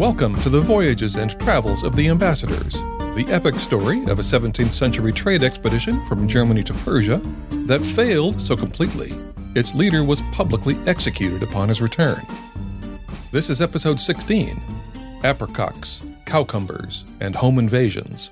Welcome 0.00 0.40
to 0.40 0.48
the 0.48 0.62
voyages 0.62 1.16
and 1.16 1.38
travels 1.38 1.82
of 1.82 1.94
the 1.94 2.08
ambassadors, 2.08 2.72
the 3.16 3.26
epic 3.28 3.56
story 3.56 4.00
of 4.04 4.18
a 4.18 4.22
17th 4.22 4.72
century 4.72 5.12
trade 5.12 5.42
expedition 5.42 6.02
from 6.06 6.26
Germany 6.26 6.62
to 6.62 6.72
Persia 6.72 7.18
that 7.66 7.84
failed 7.84 8.40
so 8.40 8.56
completely 8.56 9.10
its 9.54 9.74
leader 9.74 10.02
was 10.02 10.22
publicly 10.32 10.78
executed 10.86 11.42
upon 11.42 11.68
his 11.68 11.82
return. 11.82 12.22
This 13.30 13.50
is 13.50 13.60
episode 13.60 14.00
16 14.00 14.62
Apricocks, 15.22 16.02
Cowcumbers, 16.24 17.04
and 17.20 17.36
Home 17.36 17.58
Invasions. 17.58 18.30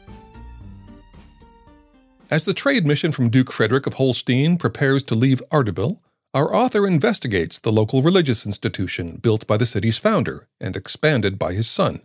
As 2.31 2.47
the 2.47 2.55
trade 2.55 2.87
mission 2.87 3.13
from 3.13 3.29
Duke 3.29 3.53
Frederick 3.53 3.87
of 3.87 3.93
Holstein 3.93 4.57
prepares 4.57 5.03
to 5.03 5.15
leave 5.15 5.43
Ardabil, 5.53 5.99
our 6.35 6.55
author 6.55 6.87
investigates 6.87 7.59
the 7.59 7.73
local 7.73 8.03
religious 8.03 8.45
institution 8.45 9.17
built 9.17 9.47
by 9.47 9.57
the 9.57 9.67
city's 9.67 9.99
founder 9.99 10.47
and 10.61 10.77
expanded 10.77 11.39
by 11.39 11.53
his 11.53 11.69
son. 11.69 12.01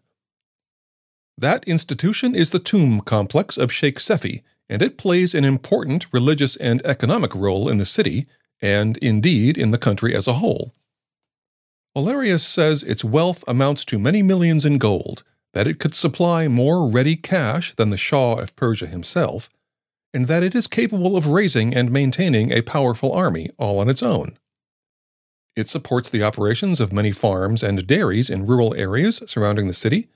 That 1.37 1.67
institution 1.67 2.35
is 2.35 2.51
the 2.51 2.59
tomb 2.59 3.01
complex 3.01 3.57
of 3.57 3.71
Sheikh 3.71 3.97
Sefi, 3.99 4.43
and 4.69 4.81
it 4.81 4.97
plays 4.97 5.33
an 5.33 5.43
important 5.43 6.05
religious 6.13 6.55
and 6.55 6.85
economic 6.85 7.35
role 7.35 7.67
in 7.67 7.79
the 7.79 7.85
city, 7.85 8.27
and 8.61 8.97
indeed 8.97 9.57
in 9.57 9.71
the 9.71 9.77
country 9.77 10.15
as 10.15 10.27
a 10.27 10.33
whole. 10.33 10.73
Olearius 11.95 12.45
says 12.45 12.81
its 12.81 13.03
wealth 13.03 13.43
amounts 13.47 13.83
to 13.85 13.99
many 13.99 14.21
millions 14.21 14.65
in 14.65 14.77
gold, 14.77 15.23
that 15.53 15.67
it 15.67 15.79
could 15.79 15.93
supply 15.93 16.47
more 16.47 16.89
ready 16.89 17.15
cash 17.15 17.75
than 17.75 17.89
the 17.89 17.97
Shah 17.97 18.35
of 18.35 18.55
Persia 18.55 18.87
himself, 18.87 19.49
and 20.13 20.27
that 20.27 20.43
it 20.43 20.53
is 20.53 20.67
capable 20.67 21.17
of 21.17 21.27
raising 21.27 21.73
and 21.73 21.91
maintaining 21.91 22.51
a 22.51 22.61
powerful 22.61 23.11
army 23.11 23.49
all 23.57 23.79
on 23.79 23.89
its 23.89 24.03
own. 24.03 24.37
It 25.55 25.67
supports 25.67 26.09
the 26.09 26.23
operations 26.23 26.79
of 26.79 26.93
many 26.93 27.11
farms 27.11 27.63
and 27.63 27.85
dairies 27.85 28.29
in 28.29 28.45
rural 28.45 28.73
areas 28.75 29.21
surrounding 29.27 29.67
the 29.67 29.73
city, 29.73 30.09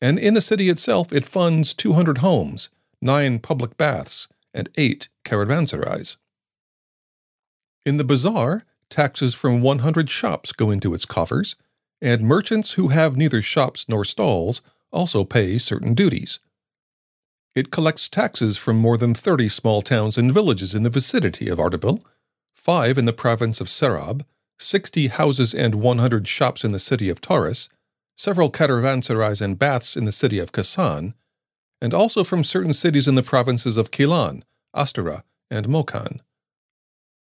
and 0.00 0.18
in 0.18 0.34
the 0.34 0.40
city 0.40 0.68
itself 0.68 1.12
it 1.12 1.26
funds 1.26 1.74
200 1.74 2.18
homes, 2.18 2.68
9 3.00 3.38
public 3.38 3.76
baths, 3.76 4.28
and 4.52 4.68
8 4.76 5.08
caravanserais. 5.24 6.16
In 7.84 7.96
the 7.96 8.04
bazaar, 8.04 8.64
taxes 8.90 9.34
from 9.34 9.62
100 9.62 10.10
shops 10.10 10.52
go 10.52 10.70
into 10.70 10.94
its 10.94 11.06
coffers, 11.06 11.56
and 12.00 12.22
merchants 12.22 12.72
who 12.72 12.88
have 12.88 13.16
neither 13.16 13.42
shops 13.42 13.88
nor 13.88 14.04
stalls 14.04 14.62
also 14.92 15.24
pay 15.24 15.58
certain 15.58 15.94
duties. 15.94 16.40
It 17.54 17.70
collects 17.70 18.08
taxes 18.08 18.56
from 18.56 18.76
more 18.76 18.96
than 18.96 19.14
30 19.14 19.48
small 19.48 19.82
towns 19.82 20.16
and 20.16 20.32
villages 20.32 20.74
in 20.74 20.84
the 20.84 20.90
vicinity 20.90 21.48
of 21.48 21.58
Ardabil, 21.58 22.02
five 22.54 22.96
in 22.96 23.04
the 23.04 23.12
province 23.12 23.60
of 23.60 23.66
Serab, 23.66 24.24
60 24.58 25.08
houses 25.08 25.52
and 25.52 25.74
100 25.74 26.26
shops 26.26 26.64
in 26.64 26.72
the 26.72 26.78
city 26.78 27.10
of 27.10 27.20
Tauris, 27.20 27.68
several 28.16 28.50
caravanserais 28.50 29.42
and 29.42 29.58
baths 29.58 29.96
in 29.96 30.04
the 30.04 30.12
city 30.12 30.38
of 30.38 30.52
Kasan, 30.52 31.14
and 31.80 31.92
also 31.92 32.24
from 32.24 32.44
certain 32.44 32.72
cities 32.72 33.08
in 33.08 33.16
the 33.16 33.22
provinces 33.22 33.76
of 33.76 33.90
Kilan, 33.90 34.44
Astara, 34.74 35.24
and 35.50 35.66
Mokan. 35.66 36.20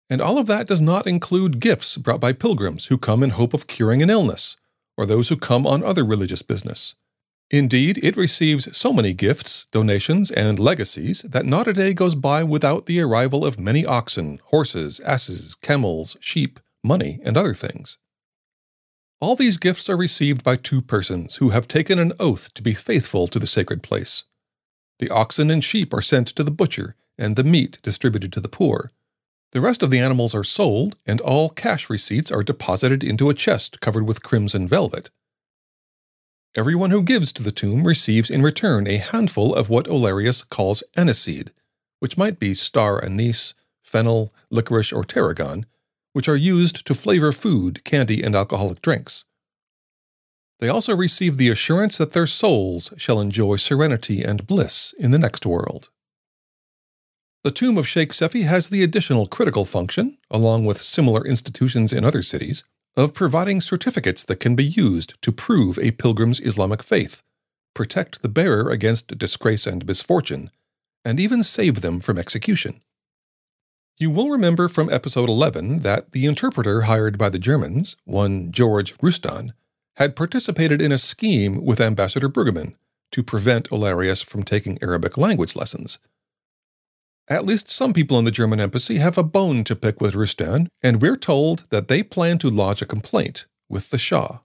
And 0.08 0.20
all 0.20 0.38
of 0.38 0.47
that 0.47 0.66
does 0.66 0.80
not 0.80 1.06
include 1.06 1.60
gifts 1.60 1.97
brought 1.97 2.20
by 2.20 2.32
pilgrims 2.32 2.86
who 2.86 2.98
come 2.98 3.22
in 3.22 3.30
hope 3.30 3.54
of 3.54 3.66
curing 3.66 4.02
an 4.02 4.10
illness, 4.10 4.56
or 4.97 5.04
those 5.04 5.28
who 5.28 5.36
come 5.36 5.66
on 5.66 5.84
other 5.84 6.04
religious 6.04 6.42
business. 6.42 6.94
Indeed, 7.50 8.00
it 8.02 8.16
receives 8.16 8.77
so 8.77 8.92
many 8.92 9.12
gifts, 9.12 9.66
donations, 9.70 10.33
and 10.33 10.58
legacies 10.58 11.22
that 11.22 11.47
not 11.47 11.69
a 11.69 11.72
day 11.72 11.94
goes 11.94 12.16
by 12.16 12.42
without 12.42 12.86
the 12.86 13.00
arrival 13.00 13.44
of 13.44 13.61
many 13.61 13.86
oxen, 13.86 14.41
horses, 14.47 14.98
asses, 15.00 15.55
camels, 15.55 16.16
sheep, 16.20 16.58
money, 16.83 17.20
and 17.25 17.36
other 17.36 17.55
things. 17.55 17.98
All 19.20 19.36
these 19.36 19.58
gifts 19.58 19.88
are 19.88 19.97
received 19.97 20.42
by 20.42 20.56
two 20.56 20.82
persons 20.82 21.37
who 21.37 21.50
have 21.50 21.69
taken 21.69 21.98
an 21.98 22.12
oath 22.19 22.53
to 22.54 22.62
be 22.62 22.75
faithful 22.75 23.28
to 23.28 23.38
the 23.38 23.47
sacred 23.47 23.82
place. 23.82 24.25
The 24.99 25.09
oxen 25.09 25.50
and 25.50 25.62
sheep 25.62 25.94
are 25.94 26.03
sent 26.03 26.28
to 26.28 26.43
the 26.43 26.50
butcher, 26.50 26.97
and 27.16 27.37
the 27.37 27.44
meat 27.44 27.78
distributed 27.82 28.32
to 28.32 28.41
the 28.41 28.49
poor. 28.49 28.91
The 29.53 29.60
rest 29.60 29.82
of 29.82 29.91
the 29.91 30.00
animals 30.00 30.34
are 30.34 30.44
sold, 30.44 30.97
and 31.06 31.20
all 31.20 31.49
cash 31.49 31.88
receipts 31.88 32.31
are 32.32 32.43
deposited 32.43 33.04
into 33.04 33.31
a 33.31 33.34
chest 33.34 33.81
covered 33.81 34.06
with 34.06 34.22
crimson 34.22 34.69
velvet. 34.69 35.10
Everyone 36.56 36.91
who 36.91 37.03
gives 37.03 37.34
to 37.34 37.43
the 37.43 37.53
tomb 37.53 37.87
receives 37.87 38.31
in 38.31 38.41
return 38.41 38.87
a 38.87 38.97
handful 38.97 39.55
of 39.55 39.69
what 39.69 39.84
Olearius 39.89 40.49
calls 40.49 40.83
aniseed, 40.97 41.50
which 42.00 42.17
might 42.17 42.39
be 42.39 42.55
star 42.55 43.05
anise, 43.05 43.53
fennel, 43.83 44.33
licorice, 44.50 44.91
or 44.91 45.05
tarragon, 45.05 45.67
which 46.15 46.31
are 46.31 46.37
used 46.37 46.87
to 46.87 46.94
flavor 46.94 47.31
food, 47.31 47.84
candy, 47.84 48.22
and 48.22 48.34
alcoholic 48.34 48.81
drinks. 48.81 49.27
They 50.59 50.71
also 50.71 50.97
receive 50.97 51.37
the 51.37 51.50
assurance 51.50 51.99
that 51.99 52.15
their 52.15 52.27
souls 52.27 52.94
shall 52.97 53.21
enjoy 53.21 53.56
serenity 53.56 54.23
and 54.23 54.47
bliss 54.47 54.94
in 54.99 55.11
the 55.11 55.19
next 55.19 55.44
world. 55.44 55.91
The 57.44 57.50
tomb 57.50 57.77
of 57.77 57.87
Sheikh 57.87 58.12
Sefi 58.12 58.44
has 58.44 58.71
the 58.71 58.83
additional 58.83 59.27
critical 59.27 59.67
function, 59.67 60.17
along 60.31 60.65
with 60.65 60.78
similar 60.78 61.27
institutions 61.27 61.93
in 61.93 62.03
other 62.03 62.23
cities, 62.23 62.65
of 62.96 63.12
providing 63.12 63.60
certificates 63.60 64.24
that 64.24 64.40
can 64.40 64.56
be 64.56 64.64
used 64.64 65.20
to 65.22 65.30
prove 65.30 65.78
a 65.78 65.90
pilgrim's 65.92 66.40
Islamic 66.40 66.82
faith, 66.82 67.22
protect 67.74 68.22
the 68.22 68.28
bearer 68.28 68.70
against 68.70 69.18
disgrace 69.18 69.66
and 69.66 69.86
misfortune, 69.86 70.50
and 71.04 71.20
even 71.20 71.42
save 71.42 71.82
them 71.82 72.00
from 72.00 72.18
execution. 72.18 72.80
You 73.98 74.10
will 74.10 74.30
remember 74.30 74.68
from 74.68 74.90
episode 74.90 75.28
11 75.28 75.80
that 75.80 76.12
the 76.12 76.26
interpreter 76.26 76.82
hired 76.82 77.18
by 77.18 77.28
the 77.28 77.38
Germans, 77.38 77.96
one 78.04 78.50
George 78.50 78.96
Rustan, 78.98 79.52
had 79.96 80.16
participated 80.16 80.82
in 80.82 80.92
a 80.92 80.98
scheme 80.98 81.64
with 81.64 81.80
Ambassador 81.80 82.28
Brueggemann 82.28 82.76
to 83.12 83.22
prevent 83.22 83.70
Olearius 83.70 84.24
from 84.24 84.42
taking 84.42 84.78
Arabic 84.82 85.16
language 85.16 85.56
lessons 85.56 85.98
at 87.28 87.44
least 87.44 87.70
some 87.70 87.92
people 87.92 88.19
in 88.19 88.25
the 88.25 88.31
German 88.31 88.60
embassy 88.60 88.97
have 88.97 89.19
a 89.19 89.22
bone 89.22 89.64
to 89.64 89.76
pick 89.76 90.00
with 90.00 90.14
Rustan, 90.14 90.69
and 90.82 91.03
we're 91.03 91.16
told 91.16 91.64
that 91.70 91.88
they 91.88 92.03
plan 92.03 92.38
to 92.38 92.50
lodge 92.50 92.82
a 92.82 92.87
complaint 92.87 93.47
with 93.69 93.91
the 93.91 93.98
Shah. 93.98 94.41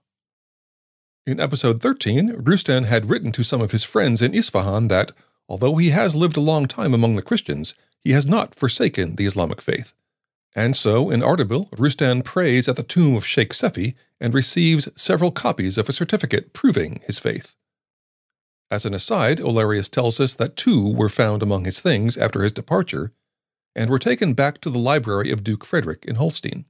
In 1.24 1.38
episode 1.38 1.80
13, 1.80 2.42
Rustan 2.42 2.86
had 2.86 3.08
written 3.08 3.30
to 3.32 3.44
some 3.44 3.60
of 3.60 3.70
his 3.70 3.84
friends 3.84 4.20
in 4.20 4.34
Isfahan 4.34 4.88
that, 4.88 5.12
although 5.48 5.76
he 5.76 5.90
has 5.90 6.16
lived 6.16 6.36
a 6.36 6.40
long 6.40 6.66
time 6.66 6.92
among 6.92 7.14
the 7.14 7.22
Christians, 7.22 7.74
he 8.00 8.10
has 8.10 8.26
not 8.26 8.56
forsaken 8.56 9.14
the 9.14 9.26
Islamic 9.26 9.60
faith. 9.60 9.94
And 10.56 10.76
so, 10.76 11.08
in 11.08 11.20
Ardabil, 11.20 11.70
Rustan 11.70 12.24
prays 12.24 12.68
at 12.68 12.76
the 12.76 12.82
tomb 12.82 13.14
of 13.14 13.24
Sheikh 13.24 13.50
Sefi 13.50 13.94
and 14.20 14.34
receives 14.34 14.88
several 15.00 15.30
copies 15.30 15.78
of 15.78 15.88
a 15.88 15.92
certificate 15.92 16.52
proving 16.52 17.00
his 17.06 17.20
faith. 17.20 17.54
As 18.72 18.86
an 18.86 18.94
aside, 18.94 19.36
Olearius 19.36 19.90
tells 19.90 20.18
us 20.18 20.34
that 20.36 20.56
two 20.56 20.88
were 20.88 21.10
found 21.10 21.42
among 21.42 21.66
his 21.66 21.82
things 21.82 22.16
after 22.16 22.42
his 22.42 22.52
departure 22.52 23.12
and 23.76 23.90
were 23.90 23.98
taken 23.98 24.32
back 24.32 24.62
to 24.62 24.70
the 24.70 24.78
library 24.78 25.30
of 25.30 25.44
Duke 25.44 25.62
Frederick 25.62 26.06
in 26.06 26.14
Holstein. 26.14 26.64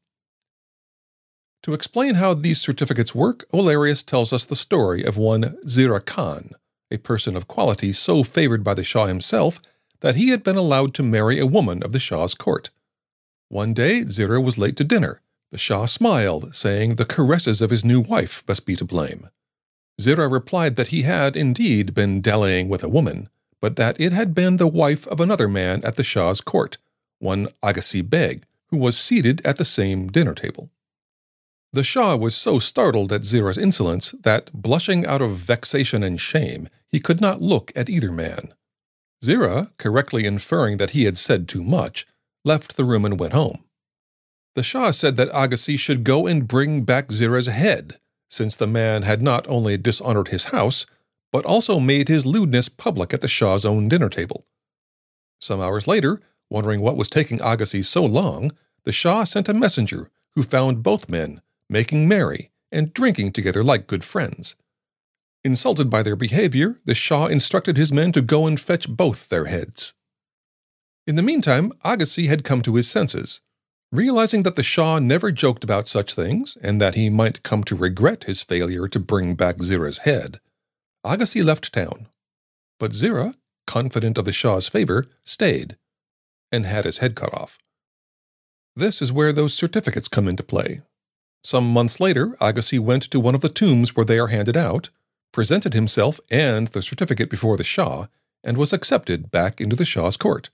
To 1.63 1.75
explain 1.75 2.15
how 2.15 2.35
these 2.35 2.61
certificates 2.61 3.15
work, 3.15 3.45
Olearius 3.53 4.05
tells 4.05 4.33
us 4.33 4.45
the 4.45 4.57
story 4.57 5.05
of 5.05 5.17
one 5.17 5.57
Zira 5.65 6.05
Khan, 6.05 6.51
a 6.91 6.99
person 6.99 7.37
of 7.37 7.47
quality 7.47 7.93
so 7.93 8.25
favored 8.25 8.65
by 8.65 8.75
the 8.75 8.83
Shah 8.83 9.07
himself 9.07 9.61
that 10.01 10.17
he 10.17 10.31
had 10.31 10.43
been 10.43 10.57
allowed 10.57 10.95
to 10.95 11.05
marry 11.05 11.39
a 11.39 11.47
woman 11.47 11.85
of 11.85 11.93
the 11.93 12.01
Shah's 12.01 12.35
court. 12.35 12.71
One 13.49 13.75
day, 13.75 14.01
Zira 14.07 14.43
was 14.43 14.59
late 14.59 14.77
to 14.79 14.83
dinner. 14.85 15.21
The 15.53 15.59
Shah 15.59 15.87
smiled, 15.87 16.57
saying 16.57 16.97
the 16.97 17.05
caresses 17.05 17.61
of 17.61 17.71
his 17.71 17.85
new 17.85 18.01
wife 18.01 18.43
must 18.49 18.67
be 18.67 18.75
to 18.75 18.85
blame. 18.85 19.29
Zira 20.03 20.31
replied 20.31 20.75
that 20.77 20.89
he 20.89 21.03
had 21.03 21.37
indeed 21.37 21.95
been 21.95 22.21
dallying 22.21 22.69
with 22.69 22.83
a 22.83 22.89
woman, 22.89 23.29
but 23.61 23.77
that 23.77 24.01
it 24.01 24.13
had 24.13 24.35
been 24.35 24.57
the 24.57 24.67
wife 24.67 25.07
of 25.07 25.21
another 25.21 25.47
man 25.47 25.85
at 25.85 25.97
the 25.97 26.03
Shah's 26.03 26.41
court, 26.41 26.77
one 27.21 27.47
Agassi 27.63 28.03
Beg, 28.03 28.43
who 28.71 28.77
was 28.77 28.99
seated 28.99 29.41
at 29.47 29.57
the 29.57 29.65
same 29.65 30.09
dinner 30.09 30.35
table. 30.35 30.71
The 31.73 31.85
Shah 31.85 32.17
was 32.17 32.35
so 32.35 32.59
startled 32.59 33.13
at 33.13 33.23
Zira's 33.23 33.57
insolence 33.57 34.11
that, 34.23 34.53
blushing 34.53 35.07
out 35.07 35.23
of 35.23 35.31
vexation 35.31 36.03
and 36.03 36.21
shame, 36.21 36.69
he 36.89 37.01
could 37.01 37.21
not 37.21 37.41
look 37.41 37.73
at 37.77 37.89
either 37.89 38.11
man. 38.13 38.53
Zira, 39.25 39.71
correctly 39.79 40.27
inferring 40.27 40.79
that 40.79 40.91
he 40.91 41.05
had 41.05 41.17
said 41.17 41.49
too 41.49 41.63
much, 41.63 42.07
left 42.45 42.77
the 42.77 42.85
room 42.85 43.05
and 43.05 43.21
went 43.21 43.33
home. 43.33 43.65
The 44.55 44.65
Shah 44.65 44.91
said 44.91 45.17
that 45.17 45.33
Agassi 45.33 45.79
should 45.79 46.05
go 46.05 46.27
and 46.27 46.49
bring 46.49 46.83
back 46.83 47.09
Zira's 47.09 47.47
head, 47.47 47.99
since 48.33 48.57
the 48.57 48.67
man 48.67 49.03
had 49.03 49.21
not 49.21 49.47
only 49.47 49.77
dishonored 49.77 50.29
his 50.29 50.45
house, 50.45 50.87
but 51.31 51.45
also 51.45 51.79
made 51.79 52.09
his 52.09 52.25
lewdness 52.25 52.67
public 52.67 53.13
at 53.13 53.21
the 53.21 53.29
Shah's 53.29 53.67
own 53.67 53.91
dinner 53.91 54.09
table. 54.09 54.47
Some 55.39 55.61
hours 55.61 55.87
later, 55.87 56.19
wondering 56.49 56.81
what 56.81 56.97
was 56.97 57.11
taking 57.11 57.41
Agassi 57.41 57.85
so 57.85 58.03
long, 58.03 58.53
the 58.85 58.93
Shah 58.93 59.25
sent 59.25 59.51
a 59.51 59.55
messenger 59.55 60.11
who 60.35 60.43
found 60.43 60.83
both 60.83 61.11
men 61.11 61.43
making 61.69 62.09
merry 62.09 62.49
and 62.71 62.95
drinking 62.95 63.33
together 63.33 63.63
like 63.63 63.87
good 63.87 64.03
friends. 64.03 64.57
Insulted 65.45 65.91
by 65.91 66.03
their 66.03 66.17
behavior, 66.17 66.81
the 66.87 66.95
Shah 66.95 67.27
instructed 67.27 67.77
his 67.77 67.93
men 67.93 68.13
to 68.13 68.23
go 68.23 68.47
and 68.47 68.59
fetch 68.59 68.89
both 68.89 69.29
their 69.29 69.45
heads. 69.45 69.93
In 71.07 71.17
the 71.17 71.23
meantime, 71.23 71.71
Agassi 71.85 72.29
had 72.29 72.45
come 72.45 72.63
to 72.63 72.77
his 72.77 72.91
senses. 72.91 73.43
Realizing 73.93 74.43
that 74.45 74.57
the 74.57 74.63
Shah 74.63 74.99
never 75.01 75.31
joked 75.31 75.63
about 75.63 75.87
such 75.87 76.15
things, 76.15 76.57
and 76.63 76.81
that 76.81 76.95
he 76.95 77.11
might 77.11 77.43
come 77.43 77.63
to 77.65 77.77
regret 77.77 78.25
his 78.25 78.43
failure 78.43 78.89
to 78.89 78.99
bring 78.99 79.35
back 79.35 79.59
Zira's 79.59 79.99
head, 79.99 80.41
Agassi 81.05 81.45
left 81.45 81.75
town. 81.75 82.07
But 82.81 82.93
Zira, 82.93 83.35
confident 83.67 84.17
of 84.17 84.25
the 84.25 84.33
Shah's 84.33 84.67
favor, 84.67 85.05
stayed, 85.21 85.77
and 86.51 86.65
had 86.65 86.87
his 86.87 86.99
head 86.99 87.15
cut 87.15 87.35
off. 87.35 87.59
This 88.75 89.03
is 89.03 89.13
where 89.13 89.33
those 89.33 89.53
certificates 89.53 90.09
come 90.09 90.27
into 90.27 90.43
play. 90.43 90.81
Some 91.45 91.71
months 91.71 92.01
later, 92.01 92.29
Agassi 92.41 92.79
went 92.79 93.03
to 93.11 93.21
one 93.21 93.35
of 93.35 93.43
the 93.43 93.51
tombs 93.51 93.95
where 93.95 94.07
they 94.07 94.19
are 94.19 94.29
handed 94.29 94.57
out, 94.57 94.89
presented 95.33 95.75
himself 95.75 96.19
and 96.31 96.69
the 96.69 96.81
certificate 96.81 97.29
before 97.29 97.59
the 97.59 97.65
Shah, 97.65 98.07
and 98.43 98.57
was 98.57 98.73
accepted 98.73 99.31
back 99.31 99.61
into 99.61 99.77
the 99.77 99.85
Shah's 99.85 100.17
court. 100.17 100.49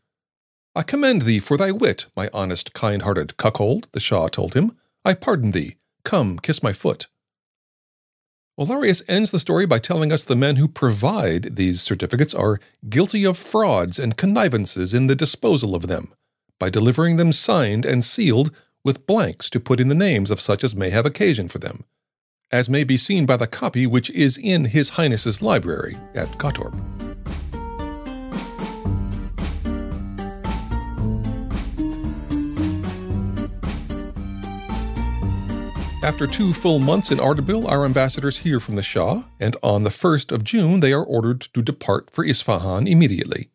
I 0.79 0.85
commend 0.85 1.23
thee 1.23 1.41
for 1.41 1.57
thy 1.57 1.73
wit, 1.73 2.07
my 2.15 2.31
honest, 2.33 2.73
kind 2.73 3.03
hearted 3.03 3.37
cuckold, 3.37 3.89
the 3.91 3.99
Shah 3.99 4.29
told 4.29 4.55
him. 4.55 4.77
I 5.05 5.15
pardon 5.15 5.51
thee. 5.51 5.75
Come, 6.05 6.39
kiss 6.39 6.63
my 6.63 6.73
foot. 6.73 7.09
Olearius 8.57 9.03
ends 9.09 9.33
the 9.33 9.41
story 9.41 9.67
by 9.67 9.81
telling 9.81 10.13
us 10.13 10.25
the 10.25 10.37
men 10.37 10.55
who 10.55 10.69
provide 10.69 11.57
these 11.57 11.83
certificates 11.83 12.33
are 12.33 12.61
guilty 12.89 13.25
of 13.25 13.37
frauds 13.37 13.99
and 13.99 14.17
connivances 14.17 14.95
in 14.95 15.09
the 15.09 15.17
disposal 15.17 15.75
of 15.75 15.89
them, 15.89 16.13
by 16.61 16.71
delivering 16.71 17.17
them 17.17 17.33
signed 17.33 17.85
and 17.85 18.05
sealed 18.05 18.57
with 18.85 19.05
blanks 19.05 19.51
to 19.51 19.59
put 19.59 19.81
in 19.81 19.89
the 19.89 19.97
names 19.97 20.31
of 20.31 20.41
such 20.41 20.63
as 20.63 20.77
may 20.77 20.91
have 20.91 21.05
occasion 21.05 21.49
for 21.49 21.59
them, 21.59 21.87
as 22.53 22.71
may 22.71 22.85
be 22.85 22.97
seen 22.97 23.27
by 23.27 23.37
the 23.37 23.49
copy 23.49 23.85
which 23.85 24.11
is 24.11 24.39
in 24.39 24.67
His 24.67 24.91
Highness's 24.91 25.43
library 25.43 25.99
at 26.15 26.29
Gottorp. 26.39 26.98
After 36.01 36.29
two 36.29 36.53
full 36.53 36.79
months 36.79 37.11
in 37.11 37.19
Ardabil, 37.19 37.69
our 37.69 37.85
ambassadors 37.85 38.39
hear 38.39 38.61
from 38.61 38.77
the 38.77 38.83
Shah, 38.83 39.25
and 39.41 39.57
on 39.65 39.83
the 39.83 39.91
1st 39.91 40.31
of 40.31 40.45
June 40.45 40.79
they 40.79 40.93
are 40.93 41.05
ordered 41.05 41.41
to 41.41 41.61
depart 41.61 42.09
for 42.11 42.25
Isfahan 42.25 42.87
immediately. 42.87 43.49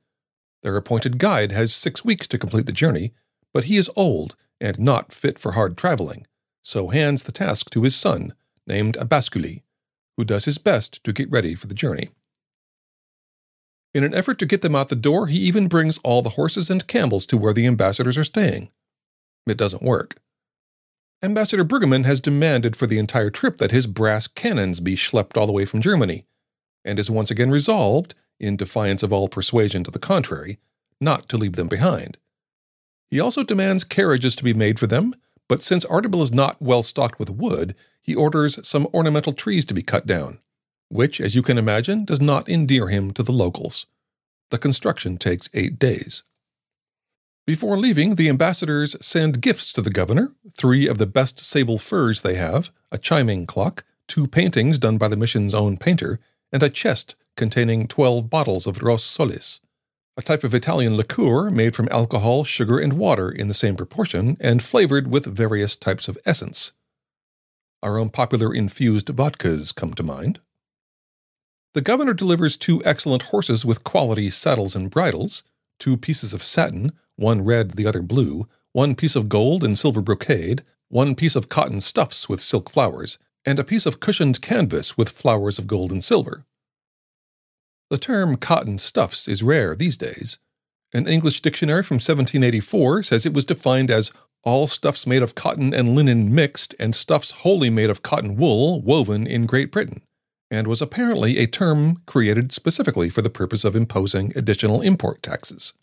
Their 0.61 0.75
appointed 0.75 1.19
guide 1.19 1.53
has 1.53 1.73
six 1.73 2.03
weeks 2.03 2.27
to 2.27 2.37
complete 2.37 2.65
the 2.65 2.73
journey, 2.73 3.13
but 3.53 3.65
he 3.65 3.77
is 3.77 3.89
old 3.95 4.35
and 4.59 4.77
not 4.77 5.13
fit 5.13 5.39
for 5.39 5.53
hard 5.53 5.77
traveling, 5.77 6.27
so 6.61 6.89
hands 6.89 7.23
the 7.23 7.31
task 7.31 7.69
to 7.71 7.83
his 7.83 7.95
son, 7.95 8.33
named 8.67 8.97
Abasculi, 8.97 9.63
who 10.17 10.25
does 10.25 10.43
his 10.43 10.57
best 10.57 11.01
to 11.05 11.13
get 11.13 11.31
ready 11.31 11.55
for 11.55 11.67
the 11.67 11.73
journey. 11.73 12.09
In 13.93 14.03
an 14.03 14.13
effort 14.13 14.37
to 14.39 14.45
get 14.45 14.61
them 14.61 14.75
out 14.75 14.89
the 14.89 14.95
door, 14.95 15.27
he 15.27 15.37
even 15.37 15.67
brings 15.67 15.97
all 15.99 16.21
the 16.21 16.31
horses 16.31 16.69
and 16.69 16.87
camels 16.87 17.25
to 17.27 17.37
where 17.37 17.53
the 17.53 17.67
ambassadors 17.67 18.17
are 18.17 18.23
staying. 18.25 18.69
It 19.47 19.57
doesn't 19.57 19.83
work. 19.83 20.17
Ambassador 21.23 21.63
Brueggemann 21.63 22.03
has 22.03 22.19
demanded 22.19 22.75
for 22.75 22.85
the 22.85 22.99
entire 22.99 23.29
trip 23.29 23.57
that 23.57 23.71
his 23.71 23.87
brass 23.87 24.27
cannons 24.27 24.81
be 24.81 24.97
schlepped 24.97 25.37
all 25.37 25.47
the 25.47 25.53
way 25.53 25.63
from 25.63 25.81
Germany, 25.81 26.25
and 26.83 26.99
is 26.99 27.09
once 27.09 27.31
again 27.31 27.49
resolved, 27.49 28.13
in 28.41 28.57
defiance 28.57 29.03
of 29.03 29.13
all 29.13 29.29
persuasion 29.29 29.85
to 29.85 29.91
the 29.91 29.99
contrary, 29.99 30.59
not 30.99 31.29
to 31.29 31.37
leave 31.37 31.53
them 31.53 31.69
behind. 31.69 32.17
He 33.09 33.21
also 33.21 33.43
demands 33.43 33.85
carriages 33.85 34.35
to 34.35 34.43
be 34.43 34.53
made 34.53 34.77
for 34.77 34.87
them, 34.87 35.15
but 35.47 35.61
since 35.61 35.85
Ardabil 35.85 36.21
is 36.21 36.33
not 36.33 36.61
well 36.61 36.83
stocked 36.83 37.19
with 37.19 37.29
wood, 37.29 37.73
he 38.01 38.13
orders 38.13 38.59
some 38.67 38.87
ornamental 38.93 39.31
trees 39.31 39.63
to 39.65 39.73
be 39.73 39.81
cut 39.81 40.05
down, 40.05 40.39
which, 40.89 41.21
as 41.21 41.35
you 41.35 41.41
can 41.41 41.57
imagine, 41.57 42.03
does 42.03 42.19
not 42.19 42.49
endear 42.49 42.89
him 42.89 43.11
to 43.11 43.23
the 43.23 43.31
locals. 43.31 43.85
The 44.49 44.57
construction 44.57 45.15
takes 45.15 45.49
eight 45.53 45.79
days. 45.79 46.23
Before 47.45 47.77
leaving, 47.77 48.15
the 48.15 48.29
ambassadors 48.29 48.95
send 49.05 49.41
gifts 49.41 49.73
to 49.73 49.81
the 49.81 49.89
governor 49.89 50.31
three 50.57 50.87
of 50.87 50.97
the 50.97 51.05
best 51.05 51.43
sable 51.43 51.77
furs 51.77 52.21
they 52.21 52.35
have, 52.35 52.71
a 52.89 52.97
chiming 52.97 53.45
clock, 53.45 53.83
two 54.07 54.27
paintings 54.27 54.79
done 54.79 54.97
by 54.97 55.09
the 55.09 55.17
mission's 55.17 55.53
own 55.53 55.75
painter, 55.75 56.21
and 56.53 56.63
a 56.63 56.69
chest 56.69 57.15
containing 57.35 57.87
12 57.87 58.29
bottles 58.29 58.65
of 58.65 58.81
Ros 58.81 59.03
Solis, 59.03 59.59
a 60.15 60.21
type 60.21 60.43
of 60.43 60.53
Italian 60.53 60.95
liqueur 60.95 61.49
made 61.49 61.75
from 61.75 61.89
alcohol, 61.91 62.45
sugar, 62.45 62.79
and 62.79 62.93
water 62.93 63.29
in 63.29 63.49
the 63.49 63.53
same 63.53 63.75
proportion 63.75 64.37
and 64.39 64.63
flavored 64.63 65.11
with 65.11 65.25
various 65.25 65.75
types 65.75 66.07
of 66.07 66.17
essence. 66.25 66.71
Our 67.81 67.97
own 67.97 68.09
popular 68.09 68.53
infused 68.53 69.07
vodkas 69.07 69.75
come 69.75 69.93
to 69.95 70.03
mind. 70.03 70.39
The 71.73 71.81
governor 71.81 72.13
delivers 72.13 72.55
two 72.55 72.81
excellent 72.85 73.23
horses 73.23 73.65
with 73.65 73.83
quality 73.83 74.29
saddles 74.29 74.75
and 74.75 74.91
bridles, 74.91 75.43
two 75.79 75.97
pieces 75.97 76.33
of 76.33 76.43
satin, 76.43 76.93
one 77.15 77.43
red, 77.43 77.71
the 77.71 77.85
other 77.85 78.01
blue, 78.01 78.47
one 78.71 78.95
piece 78.95 79.15
of 79.15 79.29
gold 79.29 79.63
and 79.63 79.77
silver 79.77 80.01
brocade, 80.01 80.63
one 80.89 81.15
piece 81.15 81.35
of 81.35 81.49
cotton 81.49 81.81
stuffs 81.81 82.27
with 82.27 82.41
silk 82.41 82.69
flowers, 82.69 83.17
and 83.45 83.59
a 83.59 83.63
piece 83.63 83.85
of 83.85 83.99
cushioned 83.99 84.41
canvas 84.41 84.97
with 84.97 85.09
flowers 85.09 85.59
of 85.59 85.67
gold 85.67 85.91
and 85.91 86.03
silver. 86.03 86.45
The 87.89 87.97
term 87.97 88.37
cotton 88.37 88.77
stuffs 88.77 89.27
is 89.27 89.43
rare 89.43 89.75
these 89.75 89.97
days. 89.97 90.39
An 90.93 91.07
English 91.07 91.41
dictionary 91.41 91.83
from 91.83 91.95
1784 91.95 93.03
says 93.03 93.25
it 93.25 93.33
was 93.33 93.45
defined 93.45 93.91
as 93.91 94.11
all 94.43 94.67
stuffs 94.67 95.07
made 95.07 95.21
of 95.21 95.35
cotton 95.35 95.73
and 95.73 95.95
linen 95.95 96.33
mixed, 96.33 96.75
and 96.79 96.95
stuffs 96.95 97.31
wholly 97.31 97.69
made 97.69 97.89
of 97.89 98.03
cotton 98.03 98.35
wool 98.35 98.81
woven 98.81 99.25
in 99.25 99.45
Great 99.45 99.71
Britain, 99.71 100.01
and 100.51 100.67
was 100.67 100.81
apparently 100.81 101.37
a 101.37 101.47
term 101.47 102.01
created 102.05 102.51
specifically 102.51 103.09
for 103.09 103.21
the 103.21 103.29
purpose 103.29 103.63
of 103.63 103.75
imposing 103.75 104.33
additional 104.35 104.81
import 104.81 105.23
taxes. 105.23 105.73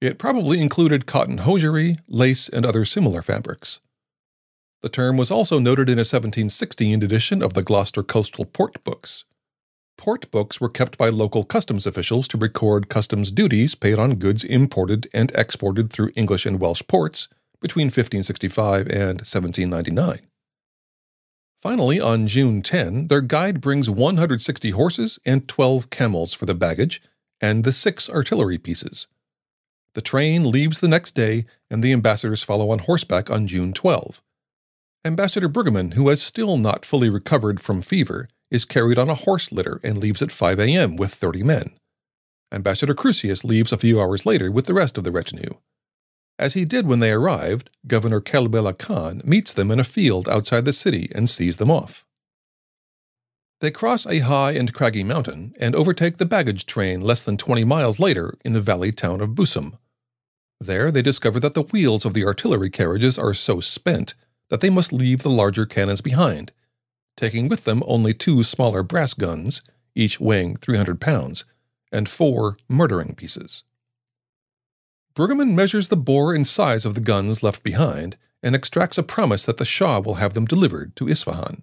It 0.00 0.18
probably 0.18 0.60
included 0.60 1.06
cotton 1.06 1.38
hosiery, 1.38 1.96
lace, 2.06 2.48
and 2.48 2.64
other 2.64 2.84
similar 2.84 3.20
fabrics. 3.20 3.80
The 4.80 4.88
term 4.88 5.16
was 5.16 5.32
also 5.32 5.58
noted 5.58 5.88
in 5.88 5.98
a 5.98 6.06
1716 6.06 7.02
edition 7.02 7.42
of 7.42 7.54
the 7.54 7.64
Gloucester 7.64 8.04
Coastal 8.04 8.44
Port 8.44 8.82
Books. 8.84 9.24
Port 9.96 10.30
books 10.30 10.60
were 10.60 10.68
kept 10.68 10.96
by 10.96 11.08
local 11.08 11.42
customs 11.42 11.84
officials 11.84 12.28
to 12.28 12.38
record 12.38 12.88
customs 12.88 13.32
duties 13.32 13.74
paid 13.74 13.98
on 13.98 14.14
goods 14.14 14.44
imported 14.44 15.08
and 15.12 15.32
exported 15.34 15.90
through 15.92 16.12
English 16.14 16.46
and 16.46 16.60
Welsh 16.60 16.82
ports 16.86 17.26
between 17.60 17.86
1565 17.86 18.86
and 18.86 19.18
1799. 19.26 20.18
Finally, 21.60 21.98
on 21.98 22.28
June 22.28 22.62
10, 22.62 23.08
their 23.08 23.20
guide 23.20 23.60
brings 23.60 23.90
160 23.90 24.70
horses 24.70 25.18
and 25.26 25.48
12 25.48 25.90
camels 25.90 26.32
for 26.32 26.46
the 26.46 26.54
baggage 26.54 27.02
and 27.40 27.64
the 27.64 27.72
six 27.72 28.08
artillery 28.08 28.58
pieces. 28.58 29.08
The 29.98 30.02
train 30.02 30.52
leaves 30.52 30.78
the 30.78 30.86
next 30.86 31.16
day, 31.16 31.44
and 31.68 31.82
the 31.82 31.92
ambassadors 31.92 32.44
follow 32.44 32.70
on 32.70 32.78
horseback 32.78 33.32
on 33.32 33.48
June 33.48 33.72
12. 33.72 34.22
Ambassador 35.04 35.48
Brueggemann, 35.48 35.94
who 35.94 36.08
has 36.08 36.22
still 36.22 36.56
not 36.56 36.84
fully 36.84 37.10
recovered 37.10 37.58
from 37.58 37.82
fever, 37.82 38.28
is 38.48 38.64
carried 38.64 38.96
on 38.96 39.10
a 39.10 39.16
horse 39.16 39.50
litter 39.50 39.80
and 39.82 39.98
leaves 39.98 40.22
at 40.22 40.30
5 40.30 40.60
a.m. 40.60 40.94
with 40.94 41.12
30 41.12 41.42
men. 41.42 41.70
Ambassador 42.52 42.94
Crusius 42.94 43.42
leaves 43.42 43.72
a 43.72 43.76
few 43.76 44.00
hours 44.00 44.24
later 44.24 44.52
with 44.52 44.66
the 44.66 44.72
rest 44.72 44.98
of 44.98 45.02
the 45.02 45.10
retinue. 45.10 45.54
As 46.38 46.54
he 46.54 46.64
did 46.64 46.86
when 46.86 47.00
they 47.00 47.10
arrived, 47.10 47.68
Governor 47.84 48.20
Kelbela 48.20 48.78
Khan 48.78 49.20
meets 49.24 49.52
them 49.52 49.72
in 49.72 49.80
a 49.80 49.84
field 49.84 50.28
outside 50.28 50.64
the 50.64 50.72
city 50.72 51.10
and 51.12 51.28
sees 51.28 51.56
them 51.56 51.72
off. 51.72 52.06
They 53.60 53.72
cross 53.72 54.06
a 54.06 54.20
high 54.20 54.52
and 54.52 54.72
craggy 54.72 55.02
mountain 55.02 55.54
and 55.58 55.74
overtake 55.74 56.18
the 56.18 56.24
baggage 56.24 56.66
train 56.66 57.00
less 57.00 57.24
than 57.24 57.36
20 57.36 57.64
miles 57.64 57.98
later 57.98 58.38
in 58.44 58.52
the 58.52 58.60
valley 58.60 58.92
town 58.92 59.20
of 59.20 59.30
Busum. 59.30 59.76
There 60.60 60.90
they 60.90 61.02
discover 61.02 61.38
that 61.40 61.54
the 61.54 61.62
wheels 61.62 62.04
of 62.04 62.14
the 62.14 62.24
artillery 62.24 62.70
carriages 62.70 63.18
are 63.18 63.34
so 63.34 63.60
spent 63.60 64.14
that 64.50 64.60
they 64.60 64.70
must 64.70 64.92
leave 64.92 65.22
the 65.22 65.30
larger 65.30 65.66
cannons 65.66 66.00
behind, 66.00 66.52
taking 67.16 67.48
with 67.48 67.64
them 67.64 67.82
only 67.86 68.12
two 68.12 68.42
smaller 68.42 68.82
brass 68.82 69.14
guns, 69.14 69.62
each 69.94 70.18
weighing 70.18 70.56
300 70.56 71.00
pounds, 71.00 71.44
and 71.92 72.08
four 72.08 72.56
murdering 72.68 73.14
pieces. 73.14 73.62
Brueggemann 75.14 75.54
measures 75.54 75.88
the 75.88 75.96
bore 75.96 76.34
and 76.34 76.46
size 76.46 76.84
of 76.84 76.94
the 76.94 77.00
guns 77.00 77.42
left 77.42 77.62
behind 77.62 78.16
and 78.42 78.54
extracts 78.54 78.98
a 78.98 79.02
promise 79.02 79.46
that 79.46 79.56
the 79.56 79.64
Shah 79.64 80.00
will 80.00 80.14
have 80.14 80.34
them 80.34 80.44
delivered 80.44 80.94
to 80.96 81.08
Isfahan. 81.08 81.62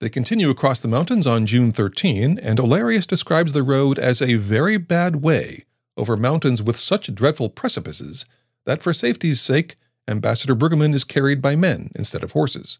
They 0.00 0.08
continue 0.08 0.50
across 0.50 0.80
the 0.80 0.86
mountains 0.86 1.26
on 1.26 1.46
June 1.46 1.72
13, 1.72 2.38
and 2.38 2.60
Olearius 2.60 3.06
describes 3.06 3.52
the 3.52 3.64
road 3.64 3.98
as 3.98 4.22
a 4.22 4.34
very 4.34 4.76
bad 4.76 5.16
way 5.16 5.64
over 5.98 6.16
mountains 6.16 6.62
with 6.62 6.76
such 6.76 7.14
dreadful 7.14 7.50
precipices 7.50 8.24
that 8.64 8.82
for 8.82 8.92
safety's 8.92 9.40
sake, 9.40 9.76
Ambassador 10.08 10.54
Brueggemann 10.54 10.94
is 10.94 11.04
carried 11.04 11.42
by 11.42 11.56
men 11.56 11.90
instead 11.94 12.22
of 12.22 12.32
horses. 12.32 12.78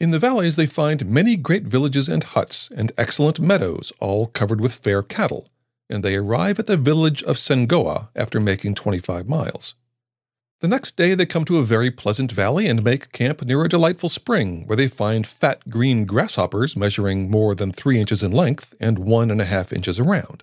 In 0.00 0.10
the 0.10 0.18
valleys 0.18 0.56
they 0.56 0.66
find 0.66 1.06
many 1.06 1.36
great 1.36 1.64
villages 1.64 2.08
and 2.08 2.24
huts, 2.24 2.70
and 2.70 2.90
excellent 2.98 3.38
meadows, 3.38 3.92
all 4.00 4.26
covered 4.26 4.60
with 4.60 4.74
fair 4.74 5.02
cattle, 5.02 5.48
and 5.88 6.02
they 6.02 6.16
arrive 6.16 6.58
at 6.58 6.66
the 6.66 6.76
village 6.76 7.22
of 7.22 7.36
Sengoa 7.36 8.08
after 8.16 8.40
making 8.40 8.74
25 8.74 9.28
miles. 9.28 9.74
The 10.60 10.68
next 10.68 10.96
day 10.96 11.14
they 11.14 11.26
come 11.26 11.44
to 11.44 11.58
a 11.58 11.64
very 11.64 11.90
pleasant 11.90 12.32
valley 12.32 12.66
and 12.66 12.82
make 12.82 13.12
camp 13.12 13.44
near 13.44 13.64
a 13.64 13.68
delightful 13.68 14.08
spring, 14.08 14.66
where 14.66 14.76
they 14.76 14.88
find 14.88 15.26
fat 15.26 15.68
green 15.68 16.06
grasshoppers 16.06 16.76
measuring 16.76 17.30
more 17.30 17.54
than 17.54 17.70
three 17.70 18.00
inches 18.00 18.22
in 18.22 18.32
length 18.32 18.74
and 18.80 18.98
one 18.98 19.30
and 19.30 19.40
a 19.40 19.44
half 19.44 19.72
inches 19.72 20.00
around. 20.00 20.42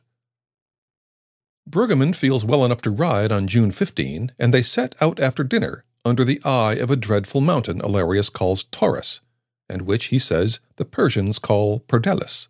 Brueggemann 1.70 2.15
feels 2.15 2.44
well 2.44 2.65
enough 2.65 2.82
to 2.82 2.91
ride 2.91 3.32
on 3.32 3.48
June 3.48 3.72
15, 3.72 4.34
and 4.39 4.53
they 4.53 4.62
set 4.62 4.96
out 5.01 5.20
after 5.20 5.44
dinner 5.44 5.84
under 6.03 6.25
the 6.25 6.41
eye 6.44 6.74
of 6.74 6.89
a 6.89 6.96
dreadful 6.96 7.41
mountain 7.41 7.80
Olearius 7.80 8.32
calls 8.32 8.63
Taurus, 8.65 9.22
and 9.70 9.84
which, 9.84 10.06
he 10.06 10.20
says, 10.20 10.60
the 10.77 10.86
Persians 10.86 11.39
call 11.39 11.82
Perdelis. 11.82 12.48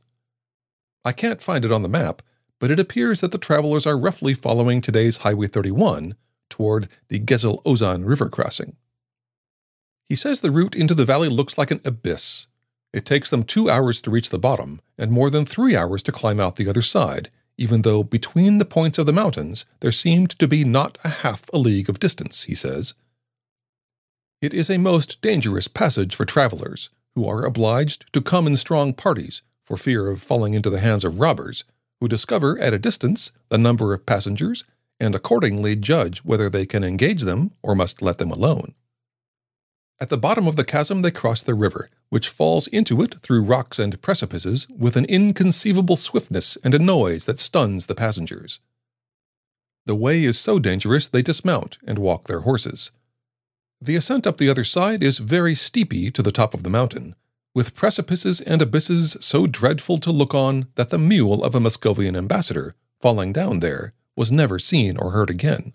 I 1.03 1.11
can't 1.11 1.43
find 1.43 1.65
it 1.65 1.71
on 1.71 1.81
the 1.81 1.89
map, 1.89 2.21
but 2.59 2.71
it 2.71 2.79
appears 2.79 3.21
that 3.21 3.31
the 3.31 3.37
travelers 3.37 3.85
are 3.85 3.97
roughly 3.97 4.33
following 4.33 4.81
today's 4.81 5.17
Highway 5.17 5.47
31 5.47 6.15
toward 6.49 6.87
the 7.09 7.19
Gezel 7.19 7.61
Ozan 7.63 8.07
river 8.07 8.29
crossing. 8.29 8.77
He 10.07 10.15
says 10.15 10.41
the 10.41 10.51
route 10.51 10.75
into 10.75 10.93
the 10.93 11.05
valley 11.05 11.29
looks 11.29 11.57
like 11.57 11.71
an 11.71 11.81
abyss. 11.83 12.47
It 12.93 13.05
takes 13.05 13.29
them 13.29 13.43
two 13.43 13.69
hours 13.69 14.01
to 14.01 14.11
reach 14.11 14.29
the 14.29 14.37
bottom 14.37 14.81
and 14.97 15.11
more 15.11 15.29
than 15.29 15.45
three 15.45 15.75
hours 15.75 16.03
to 16.03 16.11
climb 16.11 16.39
out 16.39 16.57
the 16.57 16.69
other 16.69 16.81
side, 16.81 17.31
even 17.61 17.83
though 17.83 18.03
between 18.03 18.57
the 18.57 18.65
points 18.65 18.97
of 18.97 19.05
the 19.05 19.13
mountains 19.13 19.65
there 19.81 19.91
seemed 19.91 20.31
to 20.31 20.47
be 20.47 20.63
not 20.63 20.97
a 21.03 21.09
half 21.09 21.43
a 21.53 21.59
league 21.59 21.89
of 21.89 21.99
distance, 21.99 22.45
he 22.45 22.55
says. 22.55 22.95
It 24.41 24.51
is 24.51 24.71
a 24.71 24.79
most 24.79 25.21
dangerous 25.21 25.67
passage 25.67 26.15
for 26.15 26.25
travelers, 26.25 26.89
who 27.13 27.27
are 27.27 27.45
obliged 27.45 28.11
to 28.13 28.21
come 28.21 28.47
in 28.47 28.57
strong 28.57 28.93
parties 28.93 29.43
for 29.61 29.77
fear 29.77 30.09
of 30.09 30.23
falling 30.23 30.55
into 30.55 30.71
the 30.71 30.79
hands 30.79 31.05
of 31.05 31.19
robbers, 31.19 31.63
who 31.99 32.07
discover 32.07 32.57
at 32.57 32.73
a 32.73 32.79
distance 32.79 33.31
the 33.49 33.59
number 33.59 33.93
of 33.93 34.07
passengers 34.07 34.63
and 34.99 35.13
accordingly 35.13 35.75
judge 35.75 36.19
whether 36.19 36.49
they 36.49 36.65
can 36.65 36.83
engage 36.83 37.21
them 37.21 37.51
or 37.61 37.75
must 37.75 38.01
let 38.01 38.17
them 38.17 38.31
alone. 38.31 38.73
At 40.01 40.09
the 40.09 40.17
bottom 40.17 40.47
of 40.47 40.55
the 40.55 40.65
chasm, 40.65 41.03
they 41.03 41.11
cross 41.11 41.43
the 41.43 41.53
river, 41.53 41.87
which 42.09 42.27
falls 42.27 42.65
into 42.65 43.03
it 43.03 43.19
through 43.21 43.43
rocks 43.43 43.77
and 43.77 44.01
precipices 44.01 44.67
with 44.67 44.97
an 44.97 45.05
inconceivable 45.05 45.95
swiftness 45.95 46.57
and 46.63 46.73
a 46.73 46.79
noise 46.79 47.27
that 47.27 47.39
stuns 47.39 47.85
the 47.85 47.93
passengers. 47.93 48.59
The 49.85 49.93
way 49.93 50.23
is 50.23 50.39
so 50.39 50.57
dangerous 50.57 51.07
they 51.07 51.21
dismount 51.21 51.77
and 51.85 51.99
walk 51.99 52.27
their 52.27 52.39
horses. 52.39 52.89
The 53.79 53.95
ascent 53.95 54.25
up 54.25 54.39
the 54.39 54.49
other 54.49 54.63
side 54.63 55.03
is 55.03 55.19
very 55.19 55.53
steepy 55.53 56.09
to 56.09 56.23
the 56.23 56.31
top 56.31 56.55
of 56.55 56.63
the 56.63 56.69
mountain, 56.71 57.13
with 57.53 57.75
precipices 57.75 58.41
and 58.41 58.59
abysses 58.59 59.17
so 59.21 59.45
dreadful 59.45 59.99
to 59.99 60.11
look 60.11 60.33
on 60.33 60.65
that 60.75 60.89
the 60.89 60.97
mule 60.97 61.43
of 61.43 61.53
a 61.53 61.59
Muscovian 61.59 62.15
ambassador, 62.15 62.73
falling 62.99 63.33
down 63.33 63.59
there, 63.59 63.93
was 64.15 64.31
never 64.31 64.57
seen 64.57 64.97
or 64.97 65.11
heard 65.11 65.29
again. 65.29 65.73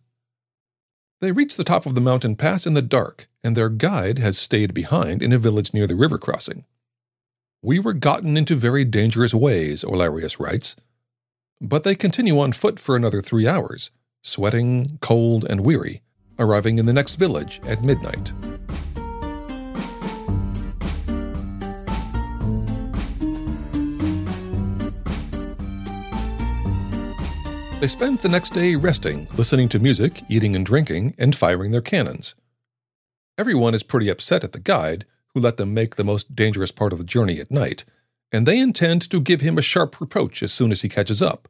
They 1.21 1.31
reach 1.31 1.57
the 1.57 1.65
top 1.65 1.87
of 1.87 1.95
the 1.95 2.01
mountain 2.01 2.35
pass 2.35 2.67
in 2.67 2.75
the 2.75 2.83
dark, 2.83 3.29
and 3.47 3.57
their 3.57 3.69
guide 3.69 4.19
has 4.19 4.37
stayed 4.37 4.75
behind 4.75 5.23
in 5.23 5.33
a 5.33 5.39
village 5.39 5.73
near 5.73 5.87
the 5.87 5.95
river 5.95 6.19
crossing. 6.19 6.65
We 7.63 7.79
were 7.79 7.93
gotten 7.93 8.37
into 8.37 8.57
very 8.57 8.85
dangerous 8.85 9.33
ways, 9.33 9.85
Olearius 9.85 10.41
writes. 10.41 10.75
But 11.61 11.85
they 11.85 11.95
continue 11.95 12.41
on 12.41 12.53
foot 12.53 12.81
for 12.81 12.97
another 12.97 13.23
three 13.23 13.47
hours, 13.47 13.93
sweating, 14.23 14.99
cold, 15.01 15.45
and 15.45 15.65
weary, 15.65 16.03
arriving 16.41 16.79
in 16.79 16.87
the 16.87 16.93
next 16.93 17.15
village 17.15 17.61
at 17.65 17.85
midnight. 17.85 18.33
They 27.81 27.89
spend 27.89 28.19
the 28.19 28.29
next 28.29 28.55
day 28.55 28.75
resting, 28.75 29.29
listening 29.37 29.69
to 29.69 29.79
music, 29.79 30.25
eating 30.29 30.57
and 30.57 30.67
drinking, 30.67 31.15
and 31.17 31.37
firing 31.37 31.71
their 31.71 31.81
cannons. 31.81 32.35
Everyone 33.39 33.75
is 33.75 33.83
pretty 33.83 34.09
upset 34.09 34.45
at 34.45 34.53
the 34.53 34.61
guide, 34.61 35.05
who 35.35 35.41
let 35.41 35.59
them 35.59 35.75
make 35.75 35.97
the 35.97 36.05
most 36.05 36.35
dangerous 36.35 36.73
part 36.73 36.93
of 36.93 36.99
the 36.99 37.05
journey 37.05 37.39
at 37.39 37.51
night, 37.51 37.85
and 38.33 38.47
they 38.47 38.59
intend 38.59 39.03
to 39.11 39.21
give 39.21 39.43
him 39.43 39.59
a 39.59 39.63
sharp 39.63 40.01
reproach 40.01 40.43
as 40.43 40.53
soon 40.53 40.73
as 40.73 40.83
he 40.83 40.89
catches 40.89 41.21
up. 41.21 41.49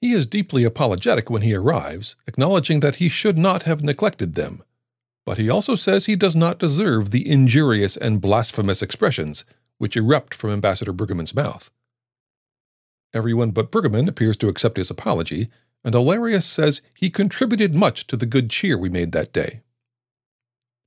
He 0.00 0.12
is 0.12 0.26
deeply 0.26 0.64
apologetic 0.64 1.30
when 1.30 1.42
he 1.42 1.54
arrives, 1.54 2.16
acknowledging 2.26 2.80
that 2.80 2.96
he 2.96 3.08
should 3.08 3.38
not 3.38 3.64
have 3.64 3.82
neglected 3.82 4.34
them. 4.34 4.62
But 5.26 5.38
he 5.38 5.50
also 5.50 5.74
says 5.74 6.06
he 6.06 6.16
does 6.16 6.36
not 6.36 6.58
deserve 6.58 7.10
the 7.10 7.28
injurious 7.28 7.96
and 7.96 8.20
blasphemous 8.20 8.82
expressions 8.82 9.44
which 9.78 9.96
erupt 9.96 10.34
from 10.34 10.50
Ambassador 10.50 10.92
Brueggemann's 10.92 11.34
mouth. 11.34 11.70
Everyone 13.14 13.50
but 13.50 13.70
Brueggemann 13.70 14.08
appears 14.08 14.36
to 14.38 14.48
accept 14.48 14.76
his 14.76 14.90
apology, 14.90 15.48
and 15.82 15.94
Olearius 15.94 16.44
says 16.44 16.82
he 16.94 17.08
contributed 17.08 17.74
much 17.74 18.06
to 18.06 18.16
the 18.16 18.26
good 18.26 18.50
cheer 18.50 18.76
we 18.76 18.90
made 18.90 19.12
that 19.12 19.32
day. 19.32 19.62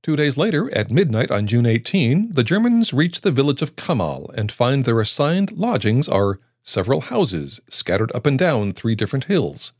Two 0.04 0.16
days 0.16 0.36
later, 0.36 0.70
at 0.76 0.90
midnight 0.90 1.30
on 1.30 1.46
June 1.46 1.64
18, 1.64 2.32
the 2.32 2.44
Germans 2.44 2.92
reach 2.92 3.22
the 3.22 3.30
village 3.30 3.62
of 3.62 3.74
Kamahl 3.74 4.28
and 4.34 4.52
find 4.52 4.84
their 4.84 5.00
assigned 5.00 5.52
lodgings 5.52 6.10
are 6.10 6.38
several 6.62 7.00
houses 7.00 7.62
scattered 7.70 8.12
up 8.14 8.26
and 8.26 8.38
down 8.38 8.74
three 8.74 8.94
different 8.94 9.24
hills. 9.24 9.72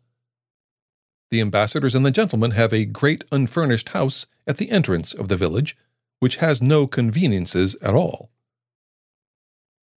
The 1.30 1.42
ambassadors 1.42 1.94
and 1.94 2.06
the 2.06 2.10
gentlemen 2.10 2.52
have 2.52 2.72
a 2.72 2.86
great 2.86 3.24
unfurnished 3.30 3.90
house 3.90 4.24
at 4.46 4.56
the 4.56 4.70
entrance 4.70 5.12
of 5.12 5.28
the 5.28 5.36
village, 5.36 5.76
which 6.20 6.36
has 6.36 6.62
no 6.62 6.86
conveniences 6.86 7.76
at 7.82 7.94
all. 7.94 8.30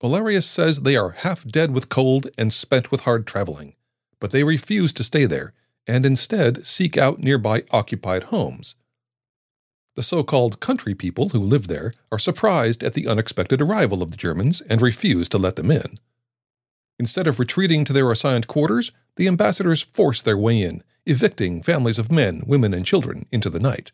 Olearius 0.01 0.47
says 0.47 0.81
they 0.81 0.95
are 0.95 1.11
half 1.11 1.45
dead 1.45 1.69
with 1.69 1.89
cold 1.89 2.29
and 2.35 2.51
spent 2.51 2.89
with 2.89 3.01
hard 3.01 3.27
traveling, 3.27 3.75
but 4.19 4.31
they 4.31 4.43
refuse 4.43 4.91
to 4.93 5.03
stay 5.03 5.27
there 5.27 5.53
and 5.85 6.03
instead 6.03 6.65
seek 6.65 6.97
out 6.97 7.19
nearby 7.19 7.61
occupied 7.69 8.23
homes. 8.23 8.73
The 9.95 10.03
so 10.03 10.23
called 10.23 10.59
country 10.59 10.93
people 10.93 11.29
who 11.29 11.39
live 11.39 11.67
there 11.67 11.93
are 12.11 12.19
surprised 12.19 12.83
at 12.83 12.93
the 12.93 13.07
unexpected 13.07 13.61
arrival 13.61 14.03
of 14.03 14.11
the 14.11 14.17
Germans 14.17 14.61
and 14.61 14.81
refuse 14.81 15.29
to 15.29 15.37
let 15.37 15.55
them 15.55 15.71
in. 15.71 15.99
Instead 16.99 17.27
of 17.27 17.39
retreating 17.39 17.85
to 17.85 17.93
their 17.93 18.09
assigned 18.11 18.47
quarters, 18.47 18.91
the 19.15 19.27
ambassadors 19.27 19.81
force 19.81 20.21
their 20.21 20.37
way 20.37 20.61
in, 20.61 20.83
evicting 21.05 21.61
families 21.61 21.99
of 21.99 22.11
men, 22.11 22.43
women, 22.45 22.73
and 22.73 22.85
children 22.85 23.25
into 23.31 23.49
the 23.49 23.59
night. 23.59 23.91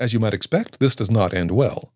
As 0.00 0.12
you 0.12 0.18
might 0.18 0.34
expect, 0.34 0.80
this 0.80 0.96
does 0.96 1.10
not 1.10 1.32
end 1.32 1.52
well. 1.52 1.92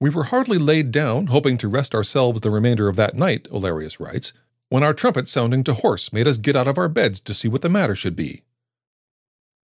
We 0.00 0.10
were 0.10 0.24
hardly 0.24 0.58
laid 0.58 0.92
down, 0.92 1.26
hoping 1.26 1.58
to 1.58 1.68
rest 1.68 1.94
ourselves 1.94 2.40
the 2.40 2.50
remainder 2.50 2.88
of 2.88 2.96
that 2.96 3.14
night, 3.14 3.48
Olearius 3.50 4.00
writes, 4.00 4.32
when 4.68 4.82
our 4.82 4.94
trumpet 4.94 5.28
sounding 5.28 5.62
to 5.64 5.74
horse 5.74 6.12
made 6.12 6.26
us 6.26 6.38
get 6.38 6.56
out 6.56 6.66
of 6.66 6.78
our 6.78 6.88
beds 6.88 7.20
to 7.20 7.34
see 7.34 7.48
what 7.48 7.60
the 7.60 7.68
matter 7.68 7.94
should 7.94 8.16
be. 8.16 8.42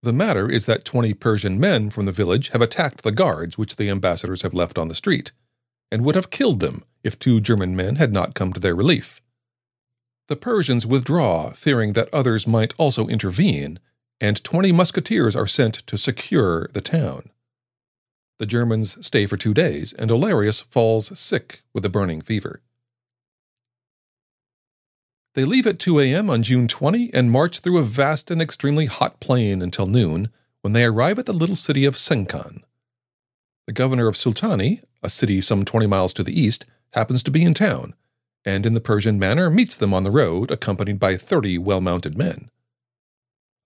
The 0.02 0.12
matter 0.12 0.48
is 0.48 0.66
that 0.66 0.84
twenty 0.84 1.12
Persian 1.12 1.58
men 1.58 1.90
from 1.90 2.06
the 2.06 2.12
village 2.12 2.50
have 2.50 2.62
attacked 2.62 3.02
the 3.02 3.10
guards 3.12 3.58
which 3.58 3.76
the 3.76 3.90
ambassadors 3.90 4.42
have 4.42 4.54
left 4.54 4.78
on 4.78 4.88
the 4.88 4.94
street, 4.94 5.32
and 5.90 6.04
would 6.04 6.14
have 6.14 6.30
killed 6.30 6.60
them 6.60 6.84
if 7.02 7.18
two 7.18 7.40
German 7.40 7.74
men 7.74 7.96
had 7.96 8.12
not 8.12 8.34
come 8.34 8.52
to 8.52 8.60
their 8.60 8.76
relief. 8.76 9.20
The 10.28 10.36
Persians 10.36 10.86
withdraw, 10.86 11.50
fearing 11.50 11.94
that 11.94 12.12
others 12.12 12.46
might 12.46 12.74
also 12.78 13.08
intervene, 13.08 13.80
and 14.20 14.42
twenty 14.44 14.72
musketeers 14.72 15.34
are 15.34 15.46
sent 15.46 15.74
to 15.86 15.96
secure 15.96 16.68
the 16.74 16.80
town. 16.80 17.30
The 18.38 18.46
Germans 18.46 19.04
stay 19.04 19.26
for 19.26 19.36
two 19.36 19.54
days, 19.54 19.92
and 19.94 20.10
Olearius 20.10 20.62
falls 20.62 21.18
sick 21.18 21.62
with 21.72 21.84
a 21.84 21.88
burning 21.88 22.20
fever. 22.20 22.60
They 25.34 25.44
leave 25.44 25.66
at 25.66 25.78
2 25.78 26.00
a.m. 26.00 26.30
on 26.30 26.42
June 26.42 26.68
20 26.68 27.12
and 27.14 27.30
march 27.30 27.60
through 27.60 27.78
a 27.78 27.82
vast 27.82 28.30
and 28.30 28.42
extremely 28.42 28.86
hot 28.86 29.20
plain 29.20 29.62
until 29.62 29.86
noon, 29.86 30.30
when 30.62 30.72
they 30.72 30.84
arrive 30.84 31.18
at 31.18 31.26
the 31.26 31.32
little 31.32 31.56
city 31.56 31.84
of 31.84 31.96
Senkan. 31.96 32.62
The 33.66 33.72
governor 33.72 34.08
of 34.08 34.16
Sultani, 34.16 34.82
a 35.02 35.10
city 35.10 35.40
some 35.40 35.64
20 35.64 35.86
miles 35.86 36.12
to 36.14 36.22
the 36.24 36.38
east, 36.38 36.64
happens 36.94 37.22
to 37.22 37.30
be 37.30 37.44
in 37.44 37.54
town, 37.54 37.94
and 38.44 38.64
in 38.64 38.74
the 38.74 38.80
Persian 38.80 39.18
manner 39.18 39.50
meets 39.50 39.76
them 39.76 39.94
on 39.94 40.04
the 40.04 40.10
road, 40.10 40.50
accompanied 40.50 40.98
by 40.98 41.16
30 41.16 41.58
well 41.58 41.80
mounted 41.80 42.16
men. 42.16 42.50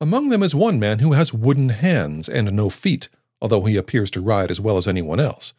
Among 0.00 0.28
them 0.28 0.42
is 0.42 0.54
one 0.54 0.80
man 0.80 0.98
who 0.98 1.12
has 1.12 1.32
wooden 1.32 1.68
hands 1.68 2.28
and 2.28 2.52
no 2.52 2.68
feet, 2.68 3.08
although 3.40 3.62
he 3.62 3.76
appears 3.76 4.10
to 4.10 4.20
ride 4.20 4.50
as 4.50 4.60
well 4.60 4.76
as 4.76 4.88
anyone 4.88 5.20
else. 5.20 5.52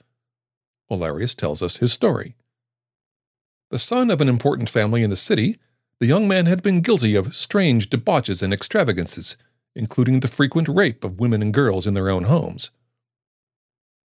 Olearius 0.91 1.35
tells 1.35 1.61
us 1.61 1.77
his 1.77 1.93
story. 1.93 2.35
The 3.69 3.79
son 3.79 4.11
of 4.11 4.21
an 4.21 4.29
important 4.29 4.69
family 4.69 5.01
in 5.01 5.09
the 5.09 5.15
city, 5.15 5.57
the 6.03 6.09
young 6.09 6.27
man 6.27 6.47
had 6.47 6.61
been 6.61 6.81
guilty 6.81 7.15
of 7.15 7.33
strange 7.33 7.89
debauches 7.89 8.43
and 8.43 8.51
extravagances, 8.51 9.37
including 9.73 10.19
the 10.19 10.27
frequent 10.27 10.67
rape 10.67 11.01
of 11.05 11.17
women 11.17 11.41
and 11.41 11.53
girls 11.53 11.87
in 11.87 11.93
their 11.93 12.09
own 12.09 12.25
homes. 12.25 12.71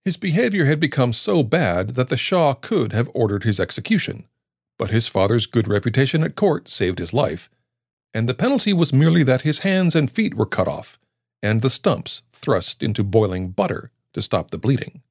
His 0.06 0.16
behavior 0.16 0.66
had 0.66 0.80
become 0.80 1.14
so 1.14 1.42
bad 1.42 1.96
that 1.96 2.10
the 2.10 2.16
Shah 2.16 2.54
could 2.54 2.94
have 2.94 3.10
ordered 3.16 3.44
his 3.44 3.60
execution, 3.60 4.28
but 4.78 4.92
his 4.92 5.08
father's 5.08 5.48
good 5.48 5.68
reputation 5.68 6.24
at 6.24 6.36
court 6.36 6.68
saved 6.68 7.00
his 7.00 7.12
life, 7.12 7.50
and 8.14 8.30
the 8.30 8.36
penalty 8.36 8.72
was 8.72 8.94
merely 8.94 9.24
that 9.24 9.42
his 9.42 9.66
hands 9.66 9.96
and 9.96 10.12
feet 10.12 10.36
were 10.36 10.46
cut 10.46 10.68
off 10.68 11.00
and 11.42 11.64
the 11.64 11.72
stumps 11.72 12.22
thrust 12.34 12.84
into 12.84 13.04
boiling 13.04 13.50
butter 13.50 13.90
to 14.14 14.22
stop 14.22 14.52
the 14.52 14.60
bleeding. 14.60 15.02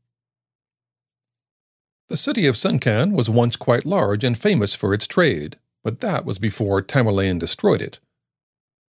The 2.06 2.16
city 2.16 2.46
of 2.46 2.54
Senkan 2.54 3.16
was 3.16 3.28
once 3.28 3.56
quite 3.56 3.84
large 3.84 4.22
and 4.22 4.38
famous 4.38 4.76
for 4.76 4.94
its 4.94 5.08
trade, 5.08 5.56
but 5.88 6.00
that 6.00 6.26
was 6.26 6.38
before 6.38 6.82
Tamerlane 6.82 7.38
destroyed 7.38 7.80
it. 7.80 7.98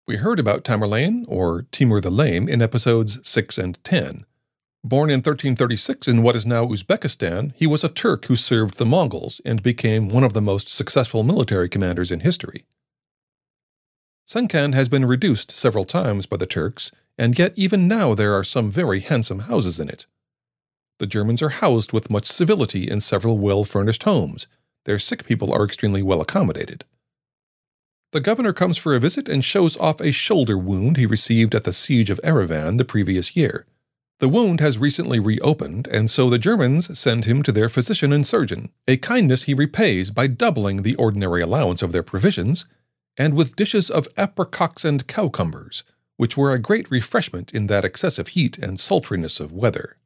We 0.05 0.17
heard 0.17 0.37
about 0.37 0.65
Tamerlane, 0.65 1.23
or 1.29 1.61
Timur 1.71 2.01
the 2.01 2.09
Lame, 2.09 2.49
in 2.49 2.61
episodes 2.61 3.25
6 3.25 3.57
and 3.57 3.81
10. 3.85 4.25
Born 4.83 5.09
in 5.09 5.19
1336 5.19 6.09
in 6.09 6.23
what 6.23 6.35
is 6.35 6.45
now 6.45 6.65
Uzbekistan, 6.65 7.53
he 7.55 7.65
was 7.65 7.85
a 7.85 7.87
Turk 7.87 8.25
who 8.25 8.35
served 8.35 8.77
the 8.77 8.85
Mongols 8.85 9.39
and 9.45 9.63
became 9.63 10.09
one 10.09 10.25
of 10.25 10.33
the 10.33 10.41
most 10.41 10.67
successful 10.67 11.23
military 11.23 11.69
commanders 11.69 12.11
in 12.11 12.19
history. 12.19 12.65
Senkan 14.27 14.73
has 14.73 14.89
been 14.89 15.05
reduced 15.05 15.51
several 15.51 15.85
times 15.85 16.25
by 16.25 16.35
the 16.35 16.45
Turks, 16.45 16.91
and 17.17 17.39
yet 17.39 17.53
even 17.55 17.87
now 17.87 18.13
there 18.13 18.33
are 18.33 18.43
some 18.43 18.69
very 18.69 18.99
handsome 18.99 19.39
houses 19.39 19.79
in 19.79 19.87
it. 19.87 20.05
The 20.97 21.07
Germans 21.07 21.41
are 21.41 21.61
housed 21.63 21.93
with 21.93 22.11
much 22.11 22.25
civility 22.25 22.89
in 22.89 22.99
several 22.99 23.37
well 23.37 23.63
furnished 23.63 24.03
homes. 24.03 24.47
Their 24.89 24.98
sick 24.98 25.24
people 25.24 25.53
are 25.53 25.63
extremely 25.63 26.01
well 26.01 26.19
accommodated. 26.19 26.84
The 28.12 28.19
governor 28.19 28.53
comes 28.53 28.75
for 28.75 28.96
a 28.96 29.00
visit 29.00 29.29
and 29.29 29.46
shows 29.46 29.77
off 29.77 30.01
a 30.01 30.12
shoulder 30.12 30.58
wound 30.58 30.98
he 30.98 31.05
received 31.05 31.53
at 31.53 31.63
the 31.63 31.74
siege 31.74 32.10
of 32.10 32.19
Erevan 32.24 32.79
the 32.79 32.86
previous 32.86 33.36
year. 33.36 33.67
The 34.17 34.27
wound 34.27 34.62
has 34.62 34.79
recently 34.79 35.19
reopened, 35.19 35.86
and 35.89 36.10
so 36.10 36.27
the 36.27 36.39
Germans 36.39 36.98
send 36.98 37.25
him 37.25 37.43
to 37.43 37.51
their 37.51 37.69
physician 37.69 38.12
and 38.12 38.25
surgeon, 38.25 38.72
a 38.88 38.98
kindness 38.98 39.43
he 39.43 39.53
repays 39.53 40.10
by 40.10 40.25
doubling 40.25 40.81
the 40.81 40.96
ordinary 40.96 41.43
allowance 41.43 41.84
of 41.84 41.91
their 41.91 42.01
provisions, 42.01 42.65
and 43.15 43.36
with 43.36 43.55
dishes 43.55 43.91
of 43.91 44.08
apricots 44.17 44.84
and 44.84 45.05
cowcumbers, 45.05 45.84
which 46.17 46.36
were 46.36 46.51
a 46.51 46.58
great 46.58 46.89
refreshment 46.89 47.53
in 47.53 47.67
that 47.67 47.86
excessive 47.86 48.29
heat 48.29 48.58
and 48.58 48.79
sultriness 48.79 49.39
of 49.39 49.51
weather. 49.51 49.98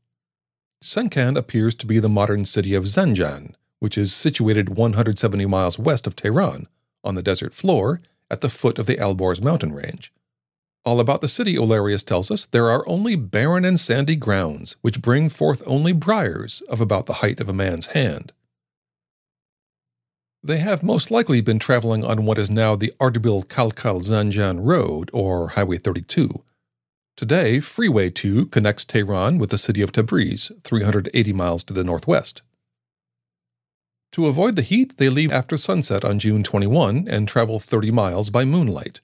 Senkan 0.83 1.37
appears 1.37 1.73
to 1.75 1.85
be 1.85 1.99
the 1.99 2.09
modern 2.09 2.43
city 2.43 2.73
of 2.75 2.83
Zanjan, 2.83 3.55
which 3.83 3.97
is 3.97 4.13
situated 4.13 4.77
170 4.77 5.45
miles 5.45 5.77
west 5.77 6.07
of 6.07 6.15
Tehran, 6.15 6.67
on 7.03 7.15
the 7.15 7.21
desert 7.21 7.53
floor 7.53 7.99
at 8.31 8.39
the 8.39 8.47
foot 8.47 8.79
of 8.79 8.85
the 8.85 8.95
Alborz 8.95 9.43
mountain 9.43 9.73
range. 9.73 10.13
All 10.85 11.01
about 11.01 11.19
the 11.19 11.27
city, 11.27 11.55
Olearius 11.55 12.05
tells 12.05 12.31
us, 12.31 12.45
there 12.45 12.69
are 12.69 12.87
only 12.87 13.17
barren 13.17 13.65
and 13.65 13.77
sandy 13.77 14.15
grounds, 14.15 14.77
which 14.79 15.01
bring 15.01 15.27
forth 15.27 15.61
only 15.67 15.91
briars 15.91 16.61
of 16.69 16.79
about 16.79 17.07
the 17.07 17.15
height 17.15 17.41
of 17.41 17.49
a 17.49 17.53
man's 17.53 17.87
hand. 17.87 18.31
They 20.41 20.59
have 20.59 20.81
most 20.81 21.11
likely 21.11 21.41
been 21.41 21.59
traveling 21.59 22.05
on 22.05 22.25
what 22.25 22.37
is 22.37 22.49
now 22.49 22.77
the 22.77 22.93
Ardabil 23.01 23.47
Kalkal 23.47 23.99
Zanjan 24.01 24.65
Road, 24.65 25.09
or 25.11 25.49
Highway 25.49 25.75
32. 25.75 26.41
Today, 27.17 27.59
Freeway 27.59 28.09
2 28.09 28.45
connects 28.45 28.85
Tehran 28.85 29.39
with 29.39 29.49
the 29.49 29.57
city 29.57 29.81
of 29.81 29.91
Tabriz, 29.91 30.53
380 30.63 31.33
miles 31.33 31.65
to 31.65 31.73
the 31.73 31.83
northwest. 31.83 32.43
To 34.13 34.27
avoid 34.27 34.55
the 34.55 34.61
heat, 34.61 34.97
they 34.97 35.09
leave 35.09 35.31
after 35.31 35.57
sunset 35.57 36.05
on 36.05 36.19
June 36.19 36.43
21 36.43 37.07
and 37.09 37.27
travel 37.27 37.59
30 37.59 37.89
miles 37.89 38.29
by 38.29 38.45
moonlight. 38.45 39.01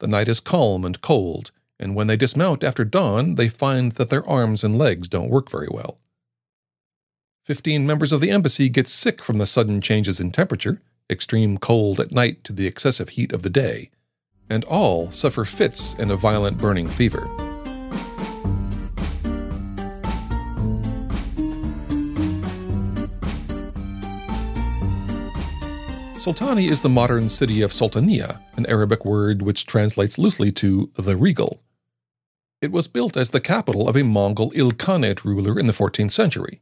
The 0.00 0.08
night 0.08 0.26
is 0.26 0.40
calm 0.40 0.84
and 0.84 1.00
cold, 1.00 1.52
and 1.78 1.94
when 1.94 2.08
they 2.08 2.16
dismount 2.16 2.64
after 2.64 2.84
dawn, 2.84 3.36
they 3.36 3.48
find 3.48 3.92
that 3.92 4.10
their 4.10 4.28
arms 4.28 4.64
and 4.64 4.76
legs 4.76 5.08
don't 5.08 5.30
work 5.30 5.48
very 5.48 5.68
well. 5.70 5.98
Fifteen 7.44 7.86
members 7.86 8.10
of 8.10 8.20
the 8.20 8.30
embassy 8.30 8.68
get 8.68 8.88
sick 8.88 9.22
from 9.22 9.38
the 9.38 9.46
sudden 9.46 9.80
changes 9.80 10.18
in 10.18 10.32
temperature, 10.32 10.82
extreme 11.08 11.56
cold 11.56 12.00
at 12.00 12.12
night 12.12 12.42
to 12.44 12.52
the 12.52 12.66
excessive 12.66 13.10
heat 13.10 13.32
of 13.32 13.42
the 13.42 13.50
day, 13.50 13.90
and 14.50 14.64
all 14.64 15.12
suffer 15.12 15.44
fits 15.44 15.94
and 15.94 16.10
a 16.10 16.16
violent 16.16 16.58
burning 16.58 16.88
fever. 16.88 17.47
Soltani 26.18 26.68
is 26.68 26.82
the 26.82 26.88
modern 26.88 27.28
city 27.28 27.62
of 27.62 27.70
Sultania, 27.70 28.42
an 28.56 28.66
Arabic 28.66 29.04
word 29.04 29.40
which 29.40 29.66
translates 29.66 30.18
loosely 30.18 30.50
to 30.50 30.90
the 30.96 31.16
regal. 31.16 31.62
It 32.60 32.72
was 32.72 32.88
built 32.88 33.16
as 33.16 33.30
the 33.30 33.40
capital 33.40 33.88
of 33.88 33.94
a 33.94 34.02
Mongol 34.02 34.50
Ilkhanate 34.50 35.24
ruler 35.24 35.56
in 35.56 35.68
the 35.68 35.72
14th 35.72 36.10
century. 36.10 36.60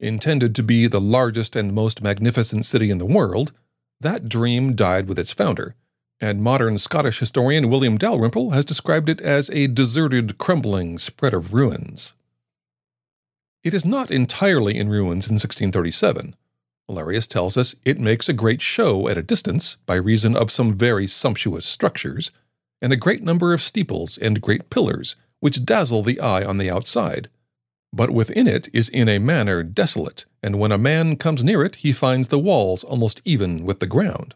Intended 0.00 0.54
to 0.54 0.62
be 0.62 0.86
the 0.86 1.02
largest 1.02 1.54
and 1.54 1.74
most 1.74 2.02
magnificent 2.02 2.64
city 2.64 2.90
in 2.90 2.96
the 2.96 3.04
world, 3.04 3.52
that 4.00 4.30
dream 4.30 4.74
died 4.74 5.06
with 5.06 5.18
its 5.18 5.34
founder, 5.34 5.74
and 6.18 6.42
modern 6.42 6.78
Scottish 6.78 7.18
historian 7.18 7.68
William 7.68 7.98
Dalrymple 7.98 8.52
has 8.52 8.64
described 8.64 9.10
it 9.10 9.20
as 9.20 9.50
a 9.50 9.66
deserted, 9.66 10.38
crumbling 10.38 10.98
spread 10.98 11.34
of 11.34 11.52
ruins. 11.52 12.14
It 13.62 13.74
is 13.74 13.84
not 13.84 14.10
entirely 14.10 14.78
in 14.78 14.88
ruins 14.88 15.26
in 15.26 15.34
1637. 15.34 16.36
Olearius 16.92 17.26
tells 17.26 17.56
us 17.56 17.74
it 17.84 17.98
makes 17.98 18.28
a 18.28 18.34
great 18.34 18.60
show 18.60 19.08
at 19.08 19.18
a 19.18 19.22
distance 19.22 19.76
by 19.86 19.94
reason 19.94 20.36
of 20.36 20.50
some 20.50 20.74
very 20.74 21.06
sumptuous 21.06 21.64
structures, 21.64 22.30
and 22.80 22.92
a 22.92 22.96
great 22.96 23.22
number 23.22 23.54
of 23.54 23.62
steeples 23.62 24.18
and 24.18 24.42
great 24.42 24.68
pillars, 24.68 25.16
which 25.40 25.64
dazzle 25.64 26.02
the 26.02 26.20
eye 26.20 26.44
on 26.44 26.58
the 26.58 26.70
outside. 26.70 27.28
But 27.92 28.10
within 28.10 28.46
it 28.46 28.68
is 28.72 28.88
in 28.88 29.08
a 29.08 29.18
manner 29.18 29.62
desolate, 29.62 30.26
and 30.42 30.58
when 30.58 30.72
a 30.72 30.78
man 30.78 31.16
comes 31.16 31.42
near 31.42 31.64
it, 31.64 31.76
he 31.76 31.92
finds 31.92 32.28
the 32.28 32.38
walls 32.38 32.84
almost 32.84 33.20
even 33.24 33.64
with 33.64 33.80
the 33.80 33.86
ground. 33.86 34.34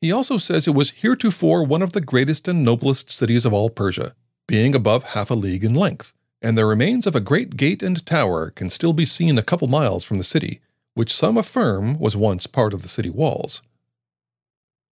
He 0.00 0.10
also 0.10 0.38
says 0.38 0.66
it 0.66 0.74
was 0.74 0.90
heretofore 0.90 1.62
one 1.62 1.82
of 1.82 1.92
the 1.92 2.00
greatest 2.00 2.48
and 2.48 2.64
noblest 2.64 3.10
cities 3.10 3.44
of 3.44 3.52
all 3.52 3.68
Persia, 3.68 4.14
being 4.48 4.74
above 4.74 5.04
half 5.04 5.30
a 5.30 5.34
league 5.34 5.64
in 5.64 5.74
length, 5.74 6.14
and 6.42 6.56
the 6.56 6.64
remains 6.64 7.06
of 7.06 7.14
a 7.14 7.20
great 7.20 7.56
gate 7.56 7.82
and 7.82 8.04
tower 8.06 8.50
can 8.50 8.70
still 8.70 8.92
be 8.92 9.04
seen 9.04 9.36
a 9.36 9.42
couple 9.42 9.68
miles 9.68 10.04
from 10.04 10.18
the 10.18 10.24
city, 10.24 10.60
which 10.94 11.14
some 11.14 11.36
affirm 11.36 11.98
was 11.98 12.16
once 12.16 12.46
part 12.46 12.74
of 12.74 12.82
the 12.82 12.88
city 12.88 13.10
walls. 13.10 13.62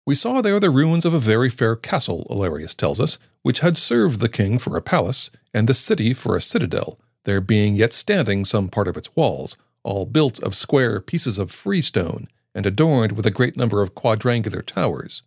We 0.06 0.14
saw 0.14 0.42
there 0.42 0.60
the 0.60 0.70
ruins 0.70 1.04
of 1.04 1.14
a 1.14 1.18
very 1.18 1.48
fair 1.48 1.76
castle, 1.76 2.26
Olearius 2.30 2.76
tells 2.76 3.00
us, 3.00 3.18
which 3.42 3.60
had 3.60 3.78
served 3.78 4.20
the 4.20 4.28
king 4.28 4.58
for 4.58 4.76
a 4.76 4.82
palace, 4.82 5.30
and 5.54 5.66
the 5.66 5.74
city 5.74 6.12
for 6.12 6.36
a 6.36 6.42
citadel, 6.42 6.98
there 7.24 7.40
being 7.40 7.74
yet 7.74 7.92
standing 7.92 8.44
some 8.44 8.68
part 8.68 8.88
of 8.88 8.96
its 8.96 9.14
walls, 9.16 9.56
all 9.82 10.04
built 10.04 10.42
of 10.42 10.54
square 10.54 11.00
pieces 11.00 11.38
of 11.38 11.50
freestone, 11.50 12.28
and 12.54 12.66
adorned 12.66 13.12
with 13.12 13.26
a 13.26 13.30
great 13.30 13.56
number 13.56 13.82
of 13.82 13.94
quadrangular 13.94 14.62
towers. 14.62 15.22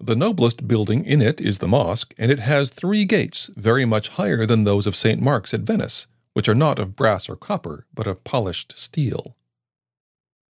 The 0.00 0.16
noblest 0.16 0.66
building 0.66 1.04
in 1.04 1.22
it 1.22 1.40
is 1.40 1.58
the 1.58 1.68
mosque, 1.68 2.14
and 2.18 2.32
it 2.32 2.40
has 2.40 2.70
three 2.70 3.04
gates, 3.04 3.50
very 3.56 3.84
much 3.84 4.08
higher 4.08 4.44
than 4.44 4.64
those 4.64 4.86
of 4.86 4.96
St. 4.96 5.20
Mark's 5.20 5.54
at 5.54 5.60
Venice, 5.60 6.06
which 6.34 6.48
are 6.48 6.54
not 6.54 6.78
of 6.78 6.94
brass 6.94 7.28
or 7.28 7.36
copper, 7.36 7.86
but 7.94 8.06
of 8.06 8.22
polished 8.24 8.76
steel. 8.76 9.36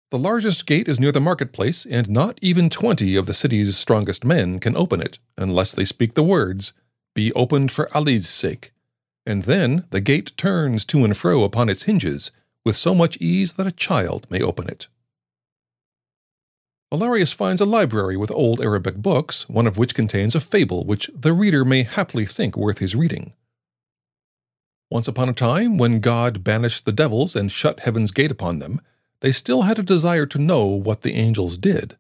The 0.10 0.20
largest 0.20 0.66
gate 0.66 0.88
is 0.88 1.00
near 1.00 1.12
the 1.12 1.20
marketplace, 1.20 1.86
and 1.86 2.10
not 2.10 2.40
even 2.42 2.70
twenty 2.70 3.16
of 3.16 3.26
the 3.26 3.34
city's 3.34 3.78
strongest 3.78 4.24
men 4.24 4.60
can 4.60 4.78
open 4.78 5.02
it, 5.02 5.20
unless 5.38 5.74
they 5.74 5.86
speak 5.86 6.14
the 6.14 6.24
words, 6.24 6.74
Be 7.16 7.32
opened 7.34 7.72
for 7.72 7.90
Ali's 7.96 8.30
sake. 8.30 8.72
And 9.26 9.44
then 9.44 9.86
the 9.92 10.02
gate 10.02 10.36
turns 10.38 10.86
to 10.86 11.04
and 11.04 11.16
fro 11.16 11.44
upon 11.44 11.70
its 11.70 11.84
hinges, 11.84 12.32
with 12.66 12.78
so 12.78 12.94
much 12.94 13.18
ease 13.18 13.54
that 13.54 13.68
a 13.68 13.72
child 13.72 14.28
may 14.30 14.42
open 14.42 14.68
it. 14.68 14.88
Olearius 16.94 17.34
finds 17.34 17.60
a 17.60 17.66
library 17.66 18.16
with 18.16 18.30
old 18.30 18.62
Arabic 18.62 18.98
books, 18.98 19.50
one 19.50 19.66
of 19.66 19.78
which 19.80 19.96
contains 19.96 20.36
a 20.36 20.40
fable 20.40 20.86
which 20.86 21.10
the 21.16 21.34
reader 21.34 21.66
may 21.66 21.82
haply 21.82 22.24
think 22.24 22.56
worth 22.56 22.78
his 22.78 22.96
reading. 22.96 23.34
Once 24.94 25.08
upon 25.08 25.28
a 25.28 25.34
time, 25.34 25.80
when 25.80 26.00
God 26.00 26.44
banished 26.44 26.86
the 26.86 26.92
devils 26.92 27.36
and 27.36 27.52
shut 27.52 27.80
heaven's 27.80 28.12
gate 28.12 28.30
upon 28.30 28.60
them, 28.60 28.80
they 29.22 29.32
still 29.32 29.64
had 29.64 29.80
a 29.80 29.82
desire 29.82 30.28
to 30.28 30.38
know 30.38 30.68
what 30.68 31.02
the 31.02 31.16
angels 31.16 31.58
did. 31.58 31.98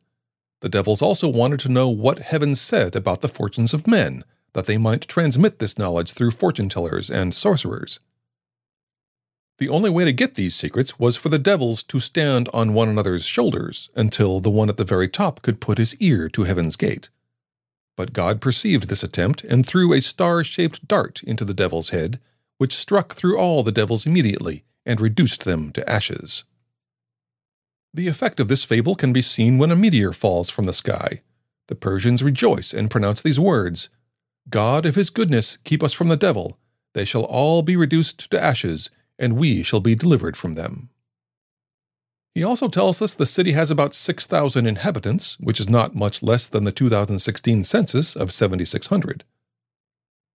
The 0.60 0.69
devils 0.69 1.01
also 1.01 1.27
wanted 1.27 1.60
to 1.62 1.71
know 1.71 1.89
what 1.89 2.19
heaven 2.19 2.56
said 2.56 2.95
about 2.95 3.21
the 3.21 3.27
fortunes 3.27 3.73
of 3.73 3.88
men, 3.88 4.23
that 4.53 4.67
they 4.67 4.77
might 4.77 5.08
transmit 5.08 5.58
this 5.58 5.75
knowledge 5.75 6.12
through 6.12 6.29
fortune 6.29 6.69
tellers 6.69 7.10
and 7.10 7.34
sorcerers. 7.34 7.99
The 9.58 9.69
only 9.69 9.89
way 9.89 10.06
to 10.06 10.13
get 10.13 10.36
these 10.36 10.53
secrets 10.53 10.99
was 10.99 11.17
for 11.17 11.29
the 11.29 11.39
devils 11.39 11.82
to 11.82 11.99
stand 11.99 12.47
on 12.53 12.75
one 12.75 12.89
another's 12.89 13.25
shoulders 13.25 13.89
until 13.95 14.39
the 14.39 14.51
one 14.51 14.69
at 14.69 14.77
the 14.77 14.86
very 14.86 15.08
top 15.08 15.41
could 15.41 15.60
put 15.60 15.79
his 15.79 15.95
ear 15.95 16.29
to 16.29 16.43
heaven's 16.43 16.75
gate. 16.75 17.10
But 17.97 18.13
God 18.13 18.39
perceived 18.39 18.88
this 18.88 19.01
attempt 19.01 19.43
and 19.43 19.65
threw 19.65 19.93
a 19.93 19.99
star 19.99 20.43
shaped 20.43 20.88
dart 20.88 21.23
into 21.23 21.43
the 21.43 21.56
devil's 21.56 21.89
head 21.89 22.19
which 22.63 22.73
struck 22.73 23.13
through 23.13 23.38
all 23.38 23.62
the 23.62 23.73
devils 23.73 24.06
immediately 24.06 24.63
and 24.86 25.02
reduced 25.02 25.43
them 25.43 25.69
to 25.69 25.89
ashes. 25.89 26.45
The 27.93 28.08
effect 28.08 28.39
of 28.39 28.47
this 28.47 28.63
fable 28.63 28.95
can 28.95 29.12
be 29.12 29.21
seen 29.21 29.58
when 29.58 29.69
a 29.69 29.76
meteor 29.76 30.13
falls 30.13 30.49
from 30.49 30.65
the 30.65 30.71
sky. 30.71 31.23
The 31.67 31.76
Persians 31.76 32.23
rejoice 32.23 32.73
and 32.73 32.89
pronounce 32.89 33.21
these 33.21 33.38
words 33.38 33.89
God 34.49 34.86
of 34.86 34.95
his 34.95 35.10
goodness 35.10 35.58
keep 35.65 35.84
us 35.84 35.91
from 35.91 36.08
the 36.08 36.15
devil, 36.15 36.58
they 36.93 37.04
shall 37.04 37.26
all 37.26 37.63
be 37.63 37.76
reduced 37.76 38.32
to 38.32 38.41
ashes, 38.41 38.89
and 39.19 39.36
we 39.36 39.62
shall 39.62 39.82
be 39.82 39.93
delivered 39.93 40.38
from 40.38 40.54
them. 40.54 40.89
He 42.34 42.45
also 42.45 42.69
tells 42.69 43.02
us 43.02 43.13
the 43.13 43.26
city 43.26 43.52
has 43.52 43.71
about 43.71 43.93
6,000 43.93 44.65
inhabitants, 44.65 45.38
which 45.41 45.60
is 45.60 45.69
not 45.69 45.95
much 45.95 46.23
less 46.23 46.47
than 46.47 46.63
the 46.63 46.71
2016 46.71 47.65
census 47.65 48.15
of 48.15 48.32
7,600. 48.32 49.26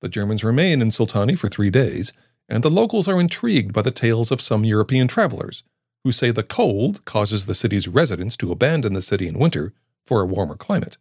The 0.01 0.09
Germans 0.09 0.45
remain 0.45 0.81
in 0.81 0.89
Sultani 0.89 1.37
for 1.39 1.49
three 1.49 1.71
days, 1.71 2.13
and 2.49 2.63
the 2.63 2.71
locals 2.71 3.09
are 3.09 3.21
intrigued 3.21 3.73
by 3.73 3.83
the 3.83 3.91
tales 3.91 4.31
of 4.31 4.41
some 4.41 4.65
European 4.65 5.09
travelers, 5.09 5.63
who 6.05 6.13
say 6.13 6.31
the 6.31 6.43
cold 6.43 7.05
causes 7.05 7.47
the 7.47 7.55
city's 7.55 7.89
residents 7.89 8.37
to 8.39 8.53
abandon 8.53 8.95
the 8.95 9.03
city 9.03 9.27
in 9.27 9.39
winter 9.39 9.73
for 10.07 10.21
a 10.21 10.27
warmer 10.27 10.55
climate. 10.55 10.97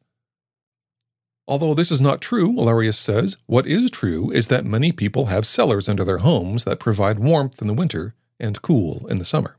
Although 1.48 1.74
this 1.74 1.92
is 1.92 2.02
not 2.02 2.20
true, 2.20 2.52
Olearius 2.52 2.96
says, 2.96 3.38
what 3.46 3.66
is 3.66 3.90
true 3.90 4.32
is 4.32 4.50
that 4.50 4.66
many 4.66 4.92
people 4.92 5.28
have 5.28 5.48
cellars 5.48 5.88
under 5.88 6.04
their 6.04 6.18
homes 6.18 6.66
that 6.66 6.80
provide 6.80 7.20
warmth 7.20 7.62
in 7.62 7.68
the 7.68 7.74
winter 7.74 8.16
and 8.40 8.62
cool 8.62 9.08
in 9.08 9.18
the 9.18 9.26
summer. 9.26 9.56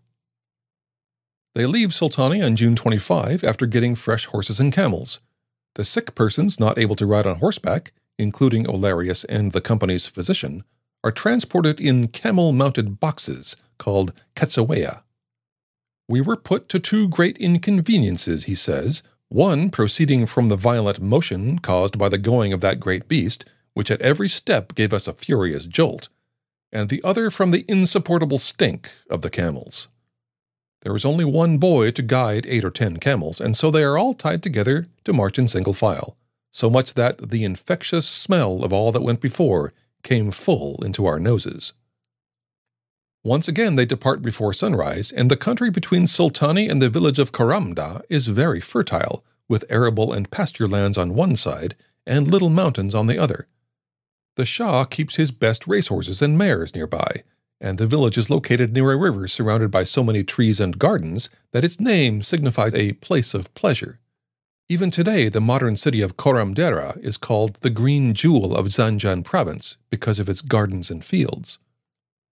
They 1.55 1.65
leave 1.65 1.91
Sultani 1.91 2.45
on 2.45 2.57
June 2.57 2.77
25 2.77 3.43
after 3.43 3.65
getting 3.65 3.95
fresh 3.95 4.27
horses 4.27 4.61
and 4.61 4.73
camels. 4.73 5.21
The 5.77 5.85
sick 5.85 6.15
persons 6.15 6.61
not 6.61 6.79
able 6.79 6.95
to 6.97 7.07
ride 7.07 7.27
on 7.27 7.39
horseback, 7.39 7.93
including 8.19 8.65
Olearius 8.65 9.25
and 9.29 9.53
the 9.53 9.61
company's 9.61 10.07
physician, 10.07 10.65
are 11.05 11.13
transported 11.13 11.81
in 11.81 12.09
camel 12.09 12.53
mounted 12.53 12.99
boxes 12.99 13.57
called 13.79 14.13
Ketsaweya. 14.35 15.03
We 16.09 16.21
were 16.21 16.37
put 16.37 16.69
to 16.71 16.81
two 16.81 17.09
great 17.09 17.39
inconveniences, 17.39 18.45
he 18.45 18.55
says, 18.55 19.03
one 19.29 19.71
proceeding 19.71 20.27
from 20.27 20.49
the 20.49 20.57
violent 20.57 21.01
motion 21.01 21.59
caused 21.59 21.99
by 21.99 22.09
the 22.09 22.19
going 22.19 22.53
of 22.53 22.63
that 22.63 22.81
great 22.81 23.09
beast, 23.09 23.45
which 23.75 23.91
at 23.91 24.01
every 24.01 24.29
step 24.29 24.75
gave 24.75 24.93
us 24.93 25.07
a 25.07 25.13
furious 25.13 25.67
jolt, 25.67 26.09
and 26.73 26.89
the 26.89 27.03
other 27.05 27.31
from 27.31 27.51
the 27.51 27.65
insupportable 27.69 28.39
stink 28.39 28.91
of 29.11 29.23
the 29.23 29.31
camels. 29.31 29.89
There 30.83 30.97
is 30.97 31.05
only 31.05 31.25
one 31.25 31.59
boy 31.59 31.91
to 31.93 32.03
guide 32.03 32.47
eight 32.49 32.65
or 32.65 32.71
ten 32.71 32.97
camels, 32.97 33.41
and 33.41 33.57
so 33.57 33.71
they 33.71 33.85
are 33.85 33.99
all 33.99 34.15
tied 34.15 34.43
together 34.43 34.87
to 35.05 35.13
march 35.13 35.39
in 35.39 35.49
single 35.49 35.75
file, 35.75 36.17
so 36.51 36.71
much 36.71 36.95
that 36.95 37.31
the 37.31 37.45
infectious 37.45 38.09
smell 38.09 38.65
of 38.65 38.73
all 38.73 38.93
that 38.93 39.03
went 39.03 39.21
before 39.21 39.73
came 40.03 40.31
full 40.31 40.83
into 40.85 41.07
our 41.07 41.19
noses. 41.19 41.73
Once 43.25 43.49
again 43.49 43.77
they 43.77 43.85
depart 43.85 44.23
before 44.23 44.53
sunrise, 44.53 45.11
and 45.11 45.31
the 45.31 45.37
country 45.37 45.71
between 45.71 46.05
Sultani 46.05 46.71
and 46.71 46.81
the 46.81 46.89
village 46.89 47.19
of 47.19 47.33
Karamda 47.33 48.03
is 48.09 48.29
very 48.29 48.61
fertile, 48.61 49.25
with 49.49 49.65
arable 49.71 50.13
and 50.13 50.31
pasture 50.31 50.69
lands 50.69 50.97
on 50.97 51.15
one 51.15 51.35
side 51.37 51.75
and 52.07 52.29
little 52.29 52.51
mountains 52.51 52.95
on 52.95 53.07
the 53.07 53.19
other. 53.19 53.47
The 54.37 54.47
Shah 54.47 54.85
keeps 54.85 55.17
his 55.17 55.31
best 55.31 55.67
racehorses 55.67 56.23
and 56.23 56.39
mares 56.39 56.75
nearby, 56.75 57.23
and 57.61 57.77
the 57.77 57.87
village 57.87 58.17
is 58.17 58.31
located 58.31 58.73
near 58.73 58.93
a 58.93 58.97
river 58.97 59.27
surrounded 59.27 59.71
by 59.71 59.85
so 59.85 60.05
many 60.05 60.23
trees 60.23 60.61
and 60.61 60.79
gardens 60.79 61.29
that 61.53 61.65
its 61.65 61.81
name 61.81 62.23
signifies 62.23 62.75
a 62.75 62.93
place 62.93 63.35
of 63.35 63.53
pleasure. 63.55 63.99
Even 64.71 64.91
today, 64.91 65.31
the 65.31 65.41
modern 65.41 65.79
city 65.79 66.03
of 66.03 66.19
Koramdera 66.19 67.03
is 67.03 67.17
called 67.17 67.55
the 67.55 67.71
Green 67.71 68.13
Jewel 68.13 68.55
of 68.55 68.67
Zanjan 68.67 69.25
province 69.25 69.79
because 69.89 70.21
of 70.21 70.29
its 70.29 70.43
gardens 70.43 70.91
and 70.91 71.03
fields. 71.03 71.59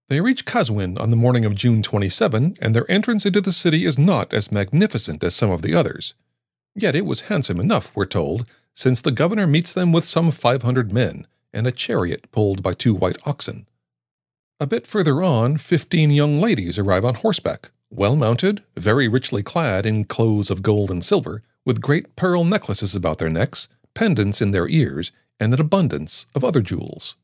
They 0.08 0.20
reach 0.20 0.44
Kazwin 0.44 1.00
on 1.00 1.08
the 1.08 1.16
morning 1.16 1.46
of 1.46 1.54
June 1.54 1.82
27, 1.82 2.58
and 2.60 2.74
their 2.74 2.88
entrance 2.90 3.24
into 3.24 3.40
the 3.40 3.54
city 3.54 3.86
is 3.86 3.98
not 3.98 4.34
as 4.34 4.52
magnificent 4.52 5.24
as 5.24 5.34
some 5.34 5.50
of 5.50 5.62
the 5.62 5.74
others. 5.74 6.12
Yet 6.74 6.94
it 6.94 7.06
was 7.06 7.22
handsome 7.22 7.58
enough, 7.58 7.90
we're 7.96 8.04
told, 8.04 8.46
since 8.74 9.00
the 9.00 9.12
governor 9.12 9.46
meets 9.46 9.72
them 9.72 9.90
with 9.90 10.04
some 10.04 10.30
500 10.30 10.92
men 10.92 11.26
and 11.54 11.66
a 11.66 11.72
chariot 11.72 12.30
pulled 12.32 12.62
by 12.62 12.74
two 12.74 12.94
white 12.94 13.16
oxen. 13.24 13.66
A 14.60 14.66
bit 14.66 14.86
further 14.86 15.22
on, 15.22 15.56
15 15.56 16.10
young 16.10 16.38
ladies 16.38 16.78
arrive 16.78 17.06
on 17.06 17.14
horseback, 17.14 17.70
well 17.88 18.14
mounted, 18.14 18.62
very 18.76 19.08
richly 19.08 19.42
clad 19.42 19.86
in 19.86 20.04
clothes 20.04 20.50
of 20.50 20.62
gold 20.62 20.90
and 20.90 21.02
silver, 21.02 21.40
with 21.66 21.82
great 21.82 22.16
pearl 22.16 22.44
necklaces 22.44 22.96
about 22.96 23.18
their 23.18 23.28
necks, 23.28 23.68
pendants 23.92 24.40
in 24.40 24.52
their 24.52 24.68
ears, 24.68 25.12
and 25.38 25.52
an 25.52 25.60
abundance 25.60 26.26
of 26.34 26.42
other 26.42 26.62
jewels. 26.62 27.16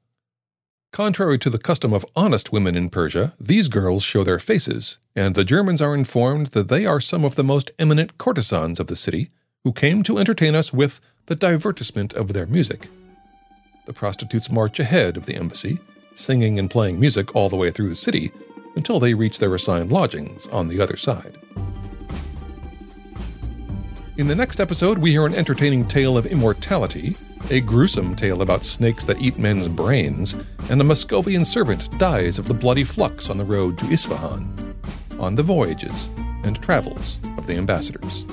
Contrary 0.92 1.38
to 1.38 1.48
the 1.48 1.58
custom 1.58 1.94
of 1.94 2.04
honest 2.14 2.52
women 2.52 2.76
in 2.76 2.90
Persia, 2.90 3.32
these 3.40 3.68
girls 3.68 4.02
show 4.02 4.22
their 4.22 4.38
faces, 4.38 4.98
and 5.16 5.34
the 5.34 5.44
Germans 5.44 5.80
are 5.80 5.94
informed 5.94 6.48
that 6.48 6.68
they 6.68 6.84
are 6.84 7.00
some 7.00 7.24
of 7.24 7.34
the 7.34 7.42
most 7.42 7.70
eminent 7.78 8.18
courtesans 8.18 8.78
of 8.78 8.88
the 8.88 8.96
city 8.96 9.30
who 9.64 9.72
came 9.72 10.02
to 10.02 10.18
entertain 10.18 10.54
us 10.54 10.70
with 10.70 11.00
the 11.26 11.36
divertissement 11.36 12.12
of 12.12 12.34
their 12.34 12.44
music. 12.44 12.88
The 13.86 13.94
prostitutes 13.94 14.50
march 14.50 14.78
ahead 14.80 15.16
of 15.16 15.24
the 15.24 15.34
embassy, 15.34 15.78
singing 16.14 16.58
and 16.58 16.70
playing 16.70 17.00
music 17.00 17.34
all 17.34 17.48
the 17.48 17.56
way 17.56 17.70
through 17.70 17.88
the 17.88 17.96
city 17.96 18.30
until 18.76 19.00
they 19.00 19.14
reach 19.14 19.38
their 19.38 19.54
assigned 19.54 19.90
lodgings 19.90 20.46
on 20.48 20.68
the 20.68 20.80
other 20.80 20.96
side. 20.96 21.38
In 24.18 24.28
the 24.28 24.36
next 24.36 24.60
episode, 24.60 24.98
we 24.98 25.12
hear 25.12 25.24
an 25.24 25.34
entertaining 25.34 25.88
tale 25.88 26.18
of 26.18 26.26
immortality, 26.26 27.16
a 27.48 27.62
gruesome 27.62 28.14
tale 28.14 28.42
about 28.42 28.62
snakes 28.62 29.06
that 29.06 29.22
eat 29.22 29.38
men's 29.38 29.68
brains, 29.68 30.34
and 30.68 30.78
a 30.82 30.84
Muscovian 30.84 31.46
servant 31.46 31.88
dies 31.98 32.38
of 32.38 32.46
the 32.46 32.52
bloody 32.52 32.84
flux 32.84 33.30
on 33.30 33.38
the 33.38 33.44
road 33.44 33.78
to 33.78 33.86
Isfahan, 33.86 34.76
on 35.18 35.34
the 35.34 35.42
voyages 35.42 36.10
and 36.44 36.60
travels 36.60 37.20
of 37.38 37.46
the 37.46 37.56
ambassadors. 37.56 38.26